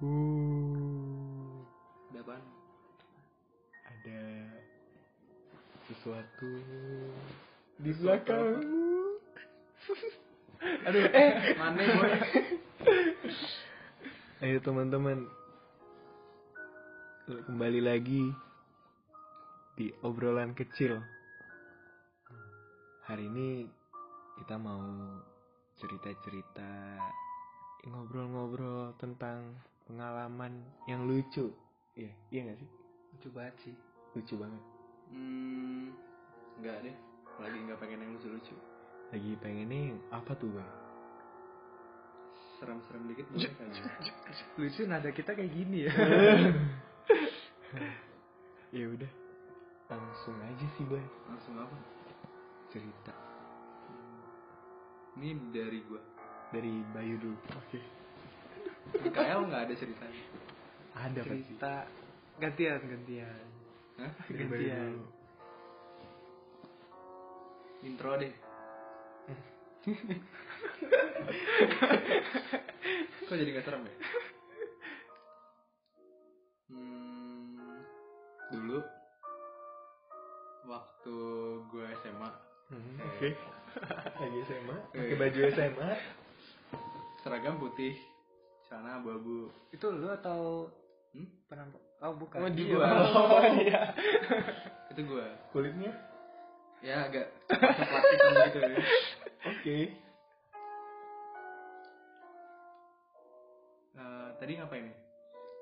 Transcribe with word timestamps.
Uh, 0.00 1.60
Ada 2.16 2.40
ada 3.84 4.22
sesuatu 5.84 6.52
di 7.76 7.92
belakangmu. 8.00 9.20
Aduh, 10.88 11.04
eh, 11.04 11.52
mana 11.60 11.84
boy? 11.84 12.12
Ayo 14.48 14.56
teman-teman, 14.64 15.28
kembali 17.28 17.84
lagi 17.84 18.24
di 19.76 19.92
obrolan 20.00 20.56
kecil. 20.56 20.96
Hari 23.04 23.28
ini 23.28 23.68
kita 24.40 24.56
mau 24.56 24.80
cerita-cerita, 25.76 26.96
ngobrol-ngobrol 27.84 28.96
tentang 28.96 29.60
pengalaman 29.90 30.62
yang 30.86 31.02
lucu. 31.10 31.50
Iya, 31.98 32.14
iya 32.30 32.40
gak 32.46 32.58
sih? 32.62 32.70
Lucu 33.10 33.28
banget 33.34 33.54
sih. 33.66 33.74
Lucu 34.14 34.34
banget. 34.38 34.62
Hmm, 35.10 35.90
enggak 36.62 36.78
deh. 36.86 36.96
Lagi 37.42 37.58
nggak 37.58 37.78
pengen 37.82 37.98
yang 38.06 38.10
lucu-lucu. 38.14 38.54
Lagi 39.10 39.30
pengennya 39.42 39.90
yang 39.90 39.98
apa 40.14 40.32
tuh, 40.38 40.54
Bang? 40.54 40.70
Serem-serem 42.62 43.10
dikit 43.10 43.26
boleh 43.34 43.50
kan? 43.58 43.66
Lucu 44.54 44.82
nada 44.86 45.10
kita 45.10 45.34
kayak 45.34 45.50
gini 45.50 45.90
ya. 45.90 45.92
ya 48.78 48.86
udah, 48.86 49.10
langsung 49.90 50.36
aja 50.38 50.66
sih, 50.78 50.86
Bang. 50.86 51.08
Langsung 51.26 51.58
apa? 51.58 51.74
Cerita 52.70 53.10
Ini 55.18 55.50
dari 55.50 55.82
gua. 55.90 55.98
dari 56.54 56.70
Bayu 56.94 57.18
dulu. 57.18 57.38
Oke. 57.58 57.99
KL 59.06 59.40
nggak 59.44 59.62
ada 59.64 59.74
ceritanya. 59.74 60.22
Ada 60.92 61.20
pasti. 61.20 61.42
Cerita 61.44 61.72
gantian 62.36 62.80
gantian. 62.82 63.44
Hah? 63.96 64.12
Gantian. 64.26 64.92
Intro 67.82 68.12
deh. 68.14 68.34
Kok 73.22 73.34
jadi 73.34 73.50
gak 73.52 73.64
serem 73.64 73.82
ya? 73.82 73.94
Hmm, 76.68 77.80
dulu 78.50 78.78
waktu 80.66 81.16
gue 81.66 81.86
SMA 81.98 82.30
Hmm, 82.70 83.02
Oke. 83.02 83.34
Lagi 84.22 84.38
SMA, 84.44 84.76
pakai 84.94 85.10
Eh. 85.10 85.18
baju 85.18 85.40
SMA. 85.50 85.90
seragam 87.20 87.58
putih, 87.58 87.98
celana 88.70 88.96
abu-abu. 88.96 89.50
Itu 89.68 89.90
lu 89.90 90.06
atau 90.08 90.70
Hmm? 91.10 91.26
penampak? 91.44 91.82
Oh 92.00 92.14
bukan. 92.14 92.38
Oh, 92.38 92.46
Itu 92.46 92.54
dia. 92.56 92.70
gua. 92.70 92.86
Oh, 92.86 93.42
dia. 93.58 93.82
Itu 94.88 95.00
gue. 95.04 95.26
Kulitnya? 95.50 95.90
Ya 96.80 97.04
agak 97.04 97.34
plastik 97.50 98.18
gitu 98.46 98.58
ya. 98.62 98.78
Oke. 99.44 99.78
Eh, 103.92 104.28
tadi 104.38 104.52
ngapain 104.54 104.86
nih? 104.86 104.96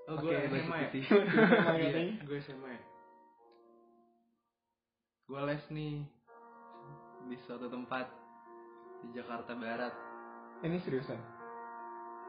Oh, 0.06 0.16
gue 0.16 0.30
Pakai 0.30 0.46
baju 0.46 0.60
SMA 0.62 0.76
ya? 0.76 0.86
putih. 0.86 1.04
Sama 1.08 1.72
Iya, 1.74 1.88
katanya. 1.90 2.14
gue 2.22 2.38
SMA 2.40 2.70
ya. 2.70 2.82
Gue 5.24 5.40
les 5.44 5.64
nih 5.68 5.94
di 7.24 7.36
suatu 7.44 7.66
tempat 7.68 8.06
di 9.00 9.08
Jakarta 9.12 9.52
Barat. 9.54 9.92
Ini 10.60 10.76
seriusan? 10.78 11.20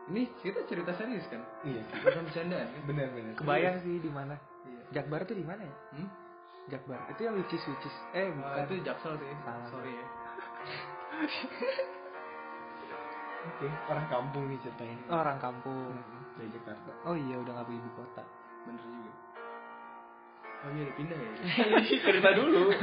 Ini 0.10 0.22
kita 0.40 0.64
cerita 0.66 0.96
serius 0.96 1.28
kan? 1.28 1.44
Iya. 1.62 1.84
Bukan 2.02 2.24
bercandaan 2.26 2.68
kan? 2.72 2.82
Benar 2.88 3.08
benar. 3.14 3.34
Kebayang 3.36 3.78
sih 3.84 4.00
di 4.00 4.10
mana? 4.10 4.40
Iya. 4.66 4.82
Jakbar 4.96 5.28
tuh 5.28 5.36
di 5.36 5.46
mana 5.46 5.62
ya? 5.62 5.76
Hmm? 6.00 6.10
Jakbar. 6.72 7.00
Itu 7.12 7.22
yang 7.28 7.36
lucis 7.36 7.62
lucis. 7.62 7.96
Eh 8.16 8.30
Oh, 8.30 8.34
bukan. 8.40 8.64
itu 8.66 8.74
Jaksel 8.86 9.14
sih. 9.20 9.30
Salah. 9.44 9.68
Sorry 9.70 9.92
ya. 9.92 10.06
Oke. 13.40 13.68
Orang 13.90 14.08
kampung 14.08 14.44
nih 14.50 14.58
ceritanya. 14.64 14.98
Oh, 15.12 15.20
orang 15.20 15.40
kampung. 15.40 15.94
Hmm, 15.94 16.24
Dari 16.40 16.50
Jakarta. 16.56 16.92
Oh 17.04 17.16
iya 17.20 17.36
udah 17.36 17.52
nggak 17.60 17.70
ibu 17.70 17.90
kota. 17.94 18.24
Bener 18.64 18.82
juga. 18.82 19.12
Oh 20.60 20.70
iya 20.76 20.82
udah 20.88 20.96
pindah 20.96 21.18
ya. 21.20 21.32
Cerita 22.08 22.30
dulu. 22.34 22.62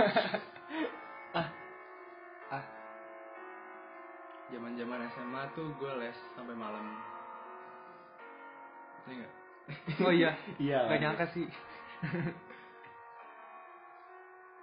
Zaman-zaman 4.46 5.10
SMA 5.10 5.42
tuh 5.58 5.74
gue 5.74 5.92
les 5.98 6.14
sampai 6.38 6.54
malam. 6.54 6.86
Iya? 9.06 9.28
Oh 10.02 10.12
iya. 10.12 10.30
Iya. 10.56 10.80
Gak 10.86 11.00
nyangka 11.00 11.26
sih. 11.28 11.46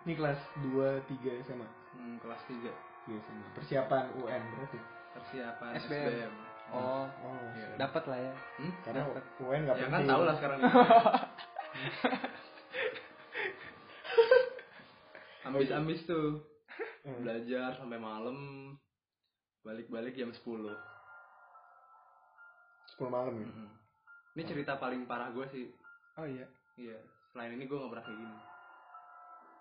Ini 0.03 0.13
kelas 0.13 0.39
2 0.61 0.75
3 1.07 1.43
SMA. 1.43 1.67
Hmm, 1.93 2.15
kelas 2.19 2.41
3 2.45 2.71
Iya 3.03 3.17
SMA. 3.19 3.47
Persiapan 3.53 4.03
UN 4.17 4.41
berarti. 4.49 4.79
persiapan 5.13 5.71
SBM. 5.77 6.07
SBM. 6.09 6.33
Oh, 6.71 7.05
Oh. 7.21 7.37
Iya. 7.53 7.75
dapat 7.77 8.03
lah 8.07 8.17
ya. 8.17 8.33
Hmm? 8.57 8.71
Karena 8.81 9.01
Dapet. 9.05 9.23
UN 9.39 9.59
enggak 9.61 9.75
Ya 9.75 9.81
penting. 9.83 9.93
kan 9.93 10.09
tau 10.09 10.23
lah 10.23 10.35
sekarang. 10.35 10.59
Ambis-ambis 15.45 16.03
tuh 16.05 16.39
Hmm. 17.03 17.19
belajar 17.19 17.75
sampai 17.75 17.99
malam 17.99 18.37
balik-balik 19.61 20.15
jam 20.15 20.31
10 20.31 20.71
10 22.95 23.11
malam 23.11 23.35
ya. 23.35 23.43
Mm-mm. 23.45 23.67
Ini 24.33 24.43
cerita 24.49 24.81
paling 24.81 25.05
parah 25.05 25.29
gue 25.29 25.45
sih. 25.53 25.69
Oh 26.17 26.25
iya. 26.25 26.49
Iya. 26.73 26.97
Selain 27.29 27.53
ini 27.53 27.69
gue 27.69 27.77
gak 27.77 27.91
pernah 27.93 28.05
kayak 28.05 28.17
gini. 28.17 28.35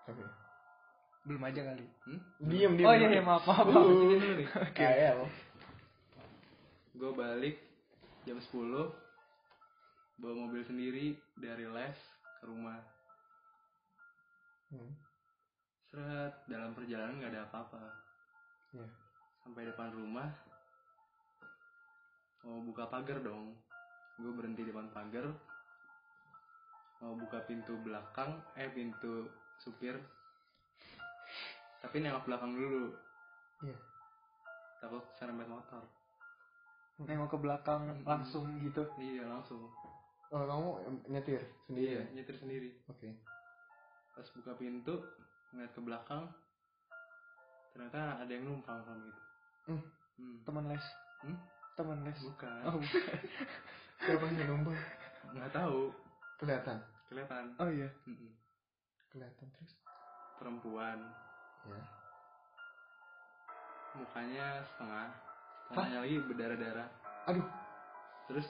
Oke. 0.09 0.25
Belum 1.29 1.43
aja 1.45 1.61
kali. 1.61 1.85
Hmm? 2.09 2.21
Diam 2.49 2.73
diam. 2.73 2.89
Oh 2.89 2.95
iya, 2.97 3.07
iya 3.13 3.21
maaf 3.21 3.45
maaf. 3.45 3.69
maaf. 3.69 3.85
Dulu 3.85 4.17
nih. 4.17 4.47
KL. 4.73 5.19
Gue 6.97 7.11
balik 7.13 7.55
jam 8.25 8.37
10 8.41 8.49
bawa 10.21 10.33
mobil 10.33 10.61
sendiri 10.65 11.17
dari 11.37 11.65
les 11.69 11.97
ke 12.41 12.45
rumah. 12.49 12.81
Hmm. 14.73 14.93
Seret 15.93 16.33
dalam 16.49 16.73
perjalanan 16.73 17.21
gak 17.21 17.29
ada 17.29 17.45
apa-apa. 17.45 17.83
Iya. 18.73 18.87
Sampai 19.45 19.69
depan 19.69 19.93
rumah 19.93 20.33
mau 22.43 22.59
buka 22.65 22.89
pagar 22.89 23.21
dong. 23.21 23.53
Gue 24.21 24.31
berhenti 24.33 24.61
di 24.65 24.69
depan 24.69 24.93
pagar. 24.93 25.25
Mau 27.03 27.19
buka 27.19 27.43
pintu 27.43 27.75
belakang, 27.83 28.39
eh 28.55 28.71
pintu 28.71 29.27
supir. 29.59 29.99
Tapi 31.83 31.99
nengok 31.99 32.23
belakang 32.23 32.55
dulu. 32.55 32.95
Iya. 33.63 33.77
Takut 34.79 35.03
serempet 35.19 35.47
motor. 35.51 35.83
Nengok 37.03 37.35
ke 37.35 37.37
belakang 37.41 37.81
Mm-mm. 37.89 38.07
langsung 38.07 38.47
gitu. 38.63 38.87
Iya 39.01 39.27
langsung. 39.27 39.67
Oh, 40.33 40.43
kamu 40.49 40.69
nyetir 41.11 41.43
sendiri. 41.67 41.89
Iya 41.93 42.01
nyetir 42.15 42.35
sendiri. 42.39 42.69
Oke. 42.89 43.11
Pas 44.13 44.27
buka 44.33 44.53
pintu 44.55 45.03
ngeliat 45.53 45.73
ke 45.73 45.81
belakang, 45.85 46.25
ternyata 47.73 48.21
ada 48.21 48.31
yang 48.33 48.45
numpang 48.49 48.81
sama 48.81 49.05
itu. 49.05 49.21
Hmm. 49.69 49.81
Hmm. 50.17 50.37
Teman 50.45 50.65
les. 50.69 50.85
Hmm? 51.21 51.37
Teman 51.73 51.97
les. 52.05 52.17
Bukan. 52.21 52.59
Oh, 52.69 52.77
bukan. 52.77 53.17
Siapa 54.03 54.25
yang 54.29 54.47
numpang? 54.51 54.77
Nggak 55.33 55.51
tahu. 55.55 55.89
Kelihatan. 56.37 56.77
Kelihatan. 57.07 57.43
oh 57.57 57.69
iya. 57.69 57.89
Mm-mm. 58.05 58.31
Kelihatan 59.09 59.47
terus. 59.57 59.73
Perempuan. 60.37 60.99
Ya. 61.69 61.81
Mukanya 63.95 64.45
setengah. 64.73 65.07
Setengahnya 65.69 65.99
lagi 66.03 66.17
berdarah-darah. 66.27 66.89
Aduh. 67.29 67.47
Terus 68.27 68.47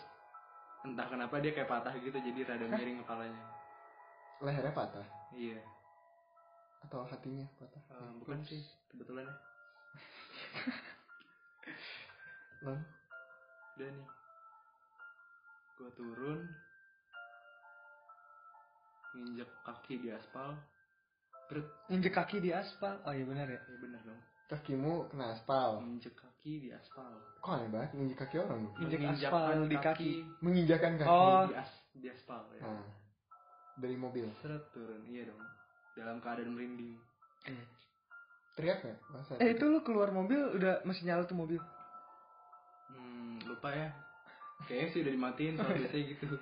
entah 0.83 1.07
kenapa 1.07 1.39
dia 1.39 1.55
kayak 1.55 1.69
patah 1.71 1.93
gitu 1.95 2.15
jadi 2.17 2.39
rada 2.43 2.67
miring 2.67 2.99
kepalanya. 3.05 3.43
Lehernya 4.43 4.75
patah 4.75 5.07
Iya. 5.31 5.61
atau 6.83 7.07
hatinya 7.07 7.47
patah? 7.55 7.79
Eh, 7.95 8.11
bukan 8.19 8.43
sih 8.43 8.59
kebetulan 8.91 9.23
ya. 9.23 9.35
Lalu 12.67 12.83
Udah 13.77 13.89
nih. 13.89 14.07
Gue 15.81 15.89
turun. 15.97 16.39
Nginjek 19.13 19.49
kaki 19.65 19.93
di 20.01 20.09
aspal. 20.09 20.57
Brut. 21.49 21.67
Injek 21.89 22.13
kaki 22.13 22.37
di 22.41 22.49
aspal. 22.53 22.97
Oh 23.05 23.13
iya 23.13 23.25
benar 23.25 23.45
ya. 23.49 23.61
Ya 23.61 23.77
bener 23.81 24.01
dong. 24.05 24.21
kakimu 24.51 25.09
kena 25.09 25.33
aspal. 25.33 25.81
Nginjek 25.81 26.13
kaki 26.13 26.53
di 26.61 26.69
aspal. 26.69 27.13
Kok 27.41 27.49
aneh 27.49 27.69
banget 27.73 27.89
nginjek 27.97 28.17
kaki 28.21 28.35
orang 28.41 28.59
dong? 28.69 28.75
Injek 28.85 28.99
Menginjakkan 29.01 29.41
aspal 29.41 29.59
di 29.65 29.77
kaki. 29.77 30.11
Menginjakan 30.41 30.91
kaki. 31.01 31.09
Oh. 31.09 31.43
Di, 31.49 31.53
as, 31.57 31.71
di 31.97 32.07
aspal 32.13 32.41
ya. 32.57 32.61
Nah, 32.61 32.85
dari 33.81 33.97
mobil. 33.97 34.25
Seret 34.41 34.69
turun. 34.69 35.01
Iya 35.09 35.33
dong. 35.33 35.41
Dalam 35.97 36.17
keadaan 36.21 36.53
merinding. 36.53 36.97
Teriak 38.53 38.85
nggak? 38.85 38.97
Masa 39.09 39.31
Eh 39.41 39.57
itu 39.57 39.65
lu 39.65 39.81
keluar 39.81 40.13
mobil 40.13 40.37
udah 40.57 40.85
masih 40.85 41.09
nyala 41.09 41.25
tuh 41.25 41.37
mobil. 41.37 41.57
Lupa 43.63 43.79
ya. 43.79 43.87
kayaknya 44.67 44.87
sih 44.91 44.99
udah 45.07 45.13
dimatiin 45.15 45.55
soal 45.55 45.71
biasanya 45.71 46.03
gitu. 46.11 46.35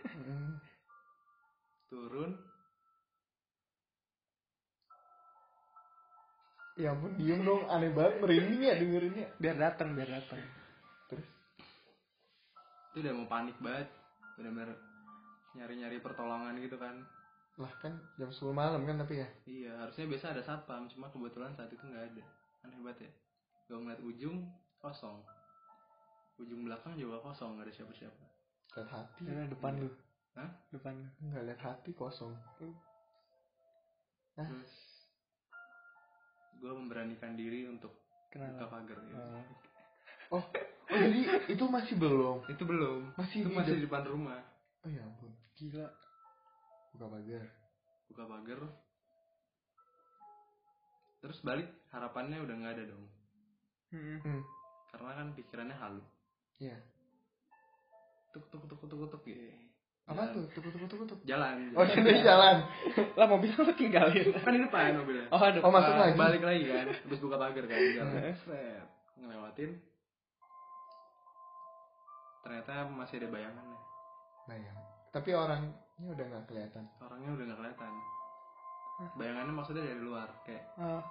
Turun. 1.94 2.34
Ya 6.82 6.98
ampun, 6.98 7.14
diem 7.22 7.46
dong, 7.46 7.70
aneh 7.70 7.94
banget, 7.94 8.26
merinding 8.26 8.66
ya 8.66 8.74
dengerinnya. 8.74 9.30
Biar 9.38 9.54
datang, 9.54 9.94
biar 9.94 10.10
datang. 10.10 10.42
Terus, 11.14 11.30
itu 12.90 12.98
udah 13.06 13.14
mau 13.14 13.30
panik 13.30 13.54
banget. 13.62 13.86
Bener-bener 14.42 14.74
nyari-nyari 15.54 16.02
pertolongan 16.02 16.58
gitu 16.58 16.82
kan. 16.82 17.06
Lah 17.62 17.70
kan 17.86 18.02
jam 18.18 18.34
10 18.34 18.50
malam 18.50 18.82
kan 18.82 18.98
tapi 18.98 19.22
ya. 19.22 19.30
iya 19.46 19.78
harusnya 19.78 20.10
biasa 20.10 20.34
ada 20.34 20.42
satpam. 20.42 20.90
Cuma 20.90 21.14
kebetulan 21.14 21.54
saat 21.54 21.70
itu 21.70 21.86
nggak 21.86 22.18
ada. 22.18 22.26
Aneh 22.66 22.82
banget 22.82 23.06
ya. 23.06 23.12
Gue 23.70 23.78
ngeliat 23.78 24.02
ujung 24.02 24.50
kosong 24.82 25.22
ujung 26.42 26.66
belakang 26.66 26.98
juga 26.98 27.22
kosong 27.22 27.56
nggak 27.56 27.70
ada 27.70 27.74
siapa-siapa 27.78 28.26
Lihat 28.72 28.88
hati. 28.88 29.28
Karena 29.28 29.52
depan 29.52 29.74
lu. 29.84 29.90
Hah? 30.40 30.48
Depan 30.72 30.96
lu. 30.96 31.08
Enggak 31.28 31.44
lihat 31.44 31.60
hati 31.60 31.92
kosong. 31.92 32.32
Hah? 34.40 34.48
terus 34.48 34.74
gue 36.56 36.72
memberanikan 36.72 37.36
diri 37.36 37.68
untuk 37.68 37.92
buka 38.32 38.32
Kenapa? 38.32 38.80
pagar 38.80 39.00
ya. 39.04 39.16
Oh. 39.20 39.44
Oh, 40.40 40.44
oh 40.48 40.98
jadi 41.04 41.20
itu 41.52 41.66
masih 41.68 42.00
belum. 42.00 42.48
itu 42.48 42.64
belum 42.64 43.12
Masih 43.20 43.44
itu 43.44 43.50
di 43.52 43.56
masih 43.60 43.74
di 43.76 43.84
depan 43.84 44.08
rumah 44.08 44.40
Oh 44.82 44.90
ya 44.90 45.04
ampun, 45.04 45.30
Gila. 45.60 45.86
buka 46.96 47.06
pagar. 47.12 47.44
buka 48.08 48.24
pagar 48.28 48.60
terus 51.22 51.38
balik 51.46 51.70
harapannya 51.94 52.42
udah 52.42 52.56
nggak 52.56 52.74
ada 52.80 52.84
dong 52.90 53.06
Mm-mm. 53.94 54.18
Hmm, 54.26 54.42
karena 54.90 55.12
kan 55.22 55.28
pikirannya 55.38 55.78
halu 55.78 56.02
iya. 56.62 56.78
tuk 58.30 58.46
tuk 58.48 58.62
tuk 58.64 58.80
tuk 58.80 59.10
tuk 59.10 59.22
gitu 59.24 59.42
Apa 60.04 60.18
Jalan. 60.18 60.34
tuh? 60.34 60.44
Tuku 60.52 60.70
tuku 60.70 60.86
tuku 60.88 61.04
tuku. 61.06 61.24
jalan 61.26 61.56
Oh, 61.74 61.84
jadi 61.84 62.22
jalan. 62.22 62.56
Lah 63.20 63.26
mobilnya 63.26 63.58
lu 63.60 63.74
tinggalin. 63.74 64.28
kan 64.36 64.52
di 64.52 64.60
depan 64.60 64.98
mobilnya 64.98 65.26
Oh, 65.30 65.40
ada. 65.40 65.60
Oh, 65.60 65.70
masuk 65.70 65.94
lagi. 65.94 66.16
balik 66.16 66.42
lagi 66.42 66.64
kan 66.66 66.88
habis 66.90 67.20
buka 67.20 67.38
pagar 67.38 67.64
kan 67.66 67.80
jalan 67.92 68.14
Heeh. 68.16 68.36
set 68.40 68.86
ngelewatin 69.16 69.72
ternyata 72.42 72.74
masih 72.90 73.16
ada 73.20 73.28
bayangannya 73.30 73.80
Bayang. 74.44 74.78
Tapi 75.12 75.30
orangnya 75.32 75.70
udah 76.02 76.26
nggak 76.26 76.44
kelihatan. 76.48 76.84
orangnya 76.98 77.30
udah 77.32 77.46
nggak 77.46 77.60
kelihatan 77.60 77.92
bayangannya 79.14 79.54
maksudnya 79.54 79.84
dari 79.84 80.02
luar 80.02 80.30
kayak 80.44 80.66
Oh, 80.76 81.02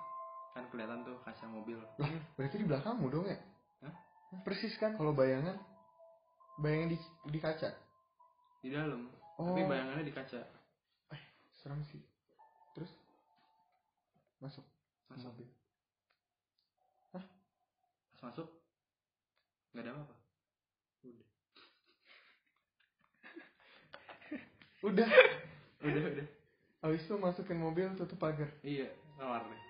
kan 0.51 0.67
kelihatan 0.69 1.03
tuh 1.03 1.15
kaca 1.21 1.47
mobil 1.47 1.79
Lah, 1.97 2.11
berarti 2.35 2.57
di 2.57 2.67
belakangmu 2.67 3.07
dong 3.07 3.27
ya? 3.27 3.39
Persis 4.41 4.75
kan? 4.77 4.95
Kalau 4.95 5.11
bayangan, 5.11 5.59
bayangan 6.57 6.89
di 6.89 6.99
di 7.29 7.39
kaca. 7.39 7.71
di 8.61 8.69
dalam 8.69 9.09
Oh. 9.35 9.51
tapi 9.51 9.65
bayangannya 9.65 10.05
di 10.05 10.13
kaca 10.13 10.37
Serem 11.57 11.81
sih. 11.87 12.01
Terus 12.73 12.93
masuk 14.39 14.65
masuk 15.09 15.29
mobil. 15.29 15.49
pas 17.11 17.25
masuk 18.23 18.49
nggak 19.73 19.83
ada 19.83 19.93
apa-apa 19.93 20.15
udah 21.05 21.27
Udah. 24.89 25.09
udah 25.85 26.03
udah 26.17 26.27
Habis 26.81 27.05
itu 27.05 27.15
masukin 27.17 27.57
mobil 27.57 27.93
tutup 27.95 28.17
pagar. 28.17 28.49
iya 28.61 28.89
keluar 29.17 29.45
deh 29.45 29.61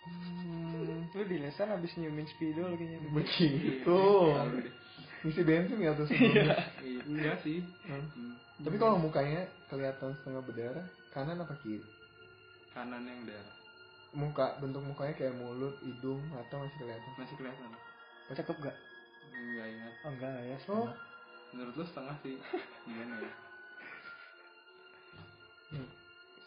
Hmm, 0.00 1.08
lu 1.12 1.22
di 1.28 1.36
lesan 1.36 1.72
abis 1.76 1.92
nyiumin 2.00 2.28
spidol 2.30 2.72
kayaknya. 2.76 3.08
Begitu. 3.12 4.00
Ngisi 5.20 5.42
bensin 5.44 5.84
ya 5.84 5.92
tuh 5.92 6.08
sebelumnya. 6.08 6.56
Iya, 6.80 7.00
enggak 7.04 7.36
sih 7.44 7.60
Hmm. 7.84 8.04
Hmm. 8.16 8.34
Tapi 8.60 8.76
kalau 8.76 8.96
mukanya 9.00 9.48
kelihatan 9.68 10.16
setengah 10.20 10.42
berdarah, 10.44 10.86
kanan 11.12 11.40
apa 11.44 11.56
kiri? 11.60 11.84
kanan 12.70 13.02
yang 13.02 13.26
darah 13.26 13.56
Muka 14.10 14.58
bentuk 14.58 14.82
mukanya 14.82 15.14
kayak 15.14 15.38
mulut, 15.38 15.74
hidung, 15.86 16.18
mata 16.34 16.54
masih 16.58 16.78
kelihatan. 16.82 17.10
masih 17.14 17.36
kelihatan 17.38 17.70
Cakep 18.30 18.56
gak? 18.62 18.76
enggak 19.30 19.66
ingat 19.70 19.94
Oh 20.06 20.10
enggak 20.14 20.32
ya. 20.46 20.56
Oh, 20.70 20.88
menurut 21.50 21.74
lu 21.78 21.84
setengah 21.86 22.16
sih 22.22 22.36
gimana 22.86 23.14
ya 23.18 23.32
hmm. 25.70 25.88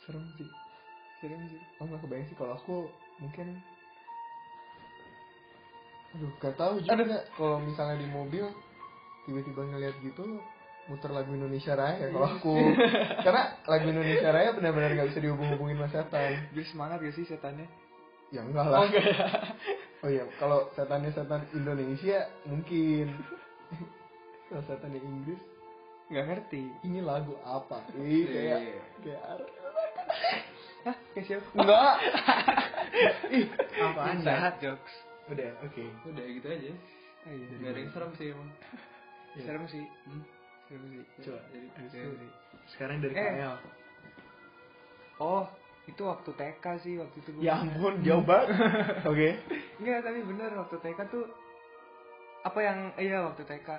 serem 0.04 0.24
sih. 0.36 0.48
Serem 1.24 1.42
sih. 1.48 1.62
Oh 1.80 1.88
nggak 1.88 2.02
kebayang 2.04 2.28
sih 2.28 2.36
kalau 2.36 2.54
aku 2.60 2.92
mungkin 3.20 3.60
Aduh, 6.14 6.30
gak 6.38 6.54
tahu 6.54 6.78
juga 6.78 7.26
kalau 7.34 7.58
misalnya 7.58 7.98
di 7.98 8.08
mobil 8.08 8.46
tiba-tiba 9.26 9.66
ngeliat 9.66 9.98
gitu 10.00 10.22
muter 10.86 11.10
lagu 11.10 11.32
Indonesia 11.32 11.74
Raya 11.74 12.12
kalau 12.12 12.28
aku 12.30 12.54
karena 13.26 13.44
lagu 13.66 13.86
Indonesia 13.88 14.30
Raya 14.30 14.52
benar-benar 14.52 14.94
nggak 14.94 15.10
bisa 15.10 15.24
dihubung-hubungin 15.24 15.80
sama 15.80 15.90
setan 15.90 16.32
Biar 16.52 16.66
semangat 16.68 16.98
gak 17.00 17.16
sih 17.16 17.26
setannya? 17.26 17.66
ya 18.30 18.42
enggak 18.42 18.66
lah 18.68 18.84
oh 20.04 20.10
iya 20.10 20.28
kalau 20.38 20.68
setannya 20.74 21.10
setan 21.10 21.48
Indonesia 21.52 22.28
mungkin 22.44 23.10
kalau 24.52 24.62
setannya 24.64 25.00
Inggris 25.00 25.42
Gak 26.12 26.30
ngerti. 26.30 26.68
ini 26.84 27.00
lagu 27.00 27.34
apa 27.42 27.80
Ih, 27.96 28.28
kayak 28.28 28.60
Iya. 28.60 28.82
kayak 29.02 29.22
Hah? 30.84 30.96
Kayak 31.16 31.26
siapa? 31.26 31.48
enggak 31.56 31.96
ih 33.30 33.46
apaan 33.80 34.18
dah 34.20 34.36
Jahat 34.38 34.56
jokes. 34.60 34.94
udah 35.26 35.50
oke 35.62 35.84
udah 36.06 36.26
gitu 36.30 36.48
aja 36.48 36.72
Oh, 37.24 37.32
iya. 37.32 37.56
nggak 37.56 37.72
ada 37.72 37.80
yang 37.80 37.92
serem 37.92 38.12
sih 38.14 38.28
emang 38.30 38.50
Iya. 39.34 39.44
Serem 39.44 39.66
sih. 39.66 39.84
Hmm. 40.06 40.24
Serem 40.68 40.86
sih. 40.86 41.00
Coba. 41.24 41.40
Sih. 41.90 42.30
sekarang 42.70 42.98
dari 43.00 43.14
Eh. 43.14 43.24
KL 43.34 43.56
Oh, 45.16 45.44
itu 45.86 46.02
waktu 46.02 46.30
TK 46.32 46.66
sih 46.80 46.94
waktu 46.98 47.18
itu 47.18 47.30
gua. 47.32 47.42
Ya 47.42 47.54
ampun, 47.58 47.94
jauh 48.02 48.22
banget. 48.22 48.50
Oke. 49.10 49.30
Enggak, 49.78 50.00
tapi 50.02 50.20
bener 50.22 50.52
waktu 50.54 50.76
TK 50.76 51.00
tuh 51.08 51.26
apa 52.42 52.60
yang 52.60 52.78
iya 52.98 53.24
waktu 53.24 53.42
TK. 53.42 53.70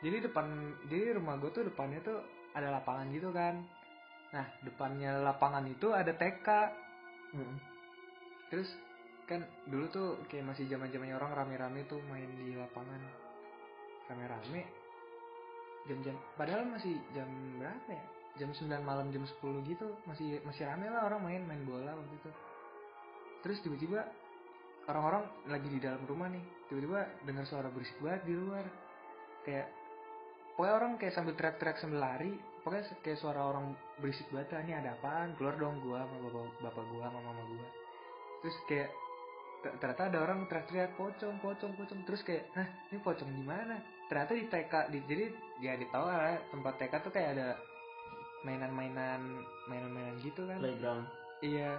Jadi 0.00 0.16
depan 0.24 0.46
jadi 0.88 1.14
rumah 1.14 1.36
gue 1.36 1.50
tuh 1.50 1.62
depannya 1.62 2.00
tuh 2.00 2.18
ada 2.52 2.72
lapangan 2.72 3.06
gitu 3.10 3.30
kan. 3.30 3.62
Nah, 4.30 4.46
depannya 4.62 5.20
lapangan 5.20 5.62
itu 5.64 5.92
ada 5.92 6.10
TK. 6.10 6.48
Hmm. 7.32 7.56
Terus 8.52 8.68
kan 9.24 9.40
dulu 9.64 9.88
tuh 9.88 10.08
kayak 10.28 10.52
masih 10.52 10.68
zaman-zamannya 10.68 11.16
orang 11.16 11.32
rame-rame 11.32 11.88
tuh 11.88 11.96
main 12.12 12.28
di 12.36 12.52
lapangan. 12.52 13.00
Rame-rame. 14.12 14.68
Jam-jam 15.88 16.14
padahal 16.36 16.68
masih 16.68 17.00
jam 17.16 17.26
berapa 17.56 17.88
ya? 17.88 18.04
Jam 18.44 18.52
9 18.52 18.68
malam 18.84 19.08
jam 19.08 19.24
10 19.24 19.40
gitu 19.64 19.88
masih 20.04 20.40
masih 20.44 20.68
rame 20.68 20.88
lah 20.92 21.08
orang 21.08 21.24
main 21.24 21.42
main 21.48 21.64
bola 21.64 21.96
waktu 21.96 22.12
itu. 22.12 22.30
Terus 23.40 23.58
tiba-tiba 23.64 24.04
orang-orang 24.86 25.24
lagi 25.48 25.68
di 25.72 25.80
dalam 25.80 26.04
rumah 26.04 26.28
nih, 26.28 26.44
tiba-tiba 26.68 27.00
dengar 27.24 27.44
suara 27.48 27.72
berisik 27.72 27.98
banget 28.04 28.22
di 28.28 28.34
luar. 28.36 28.66
Kayak 29.42 29.68
pokoknya 30.54 30.74
orang 30.76 30.92
kayak 31.00 31.14
sambil 31.16 31.34
teriak-teriak 31.34 31.78
sambil 31.80 31.98
lari, 32.04 32.32
pokoknya 32.62 32.84
kayak 33.02 33.18
suara 33.18 33.40
orang 33.42 33.74
berisik 33.98 34.28
banget, 34.30 34.54
"Ah, 34.54 34.62
ini 34.62 34.76
ada 34.76 34.94
apaan? 34.94 35.34
Keluar 35.34 35.58
dong 35.58 35.82
gua 35.82 36.06
sama 36.06 36.16
bapak, 36.30 36.44
bapak 36.62 36.84
gua 36.94 37.04
sama 37.10 37.20
mama 37.24 37.42
gua. 37.50 37.81
Terus 38.42 38.56
kayak 38.66 38.90
ter- 39.62 39.76
ternyata 39.78 40.02
ada 40.10 40.18
orang 40.18 40.50
teriak-teriak 40.50 40.98
pocong, 40.98 41.38
pocong, 41.38 41.72
pocong. 41.78 42.00
Terus 42.02 42.20
kayak, 42.26 42.50
"Hah, 42.58 42.68
ini 42.90 42.98
pocong 42.98 43.30
di 43.30 43.44
mana?" 43.46 43.78
Ternyata 44.10 44.34
di 44.34 44.44
TK, 44.50 44.72
di, 44.92 44.98
jadi 45.06 45.24
ya 45.62 45.72
di 45.78 45.86
tahu 45.88 46.04
lah 46.04 46.36
tempat 46.50 46.74
TK 46.76 46.94
tuh 47.00 47.12
kayak 47.14 47.38
ada 47.38 47.48
mainan-mainan 48.42 49.22
mainan-mainan 49.70 50.18
gitu 50.20 50.44
kan. 50.44 50.58
Playground. 50.58 51.06
Iya. 51.40 51.78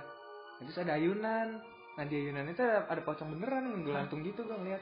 Terus 0.63 0.77
ada 0.79 0.96
ayunan. 0.96 1.60
Nah 1.93 2.03
di 2.08 2.15
ayunan 2.17 2.48
itu 2.50 2.63
ada, 2.63 2.88
ada 2.89 3.01
pocong 3.03 3.29
beneran 3.38 3.67
yang 3.70 3.84
gelantung 3.84 4.24
gitu 4.24 4.48
gue 4.48 4.58
ngeliat. 4.58 4.82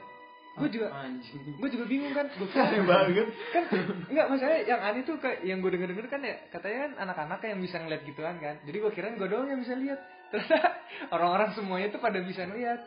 Gue 0.52 0.68
juga 0.68 0.92
gue 1.32 1.68
juga 1.68 1.84
bingung 1.88 2.14
kan. 2.14 2.26
Gue 2.30 2.48
Aneh 2.62 2.84
banget. 2.86 3.28
kan 3.52 3.62
enggak 4.08 4.26
masalahnya 4.30 4.60
yang 4.68 4.80
aneh 4.80 5.02
tuh 5.02 5.16
kayak 5.18 5.38
yang 5.42 5.58
gue 5.58 5.70
denger 5.74 5.88
denger 5.92 6.06
kan 6.12 6.20
ya 6.22 6.34
katanya 6.54 6.78
kan 6.88 6.92
anak-anak 7.08 7.40
yang 7.44 7.60
bisa 7.60 7.76
ngeliat 7.82 8.02
gituan 8.06 8.36
kan. 8.38 8.56
Jadi 8.62 8.76
gue 8.78 8.92
kirain 8.94 9.16
gue 9.18 9.28
doang 9.28 9.48
yang 9.50 9.60
bisa 9.60 9.74
lihat. 9.76 10.00
Ternyata 10.32 10.58
orang-orang 11.14 11.52
semuanya 11.52 11.92
tuh 11.92 12.00
pada 12.00 12.18
bisa 12.18 12.48
ngeliat. 12.48 12.80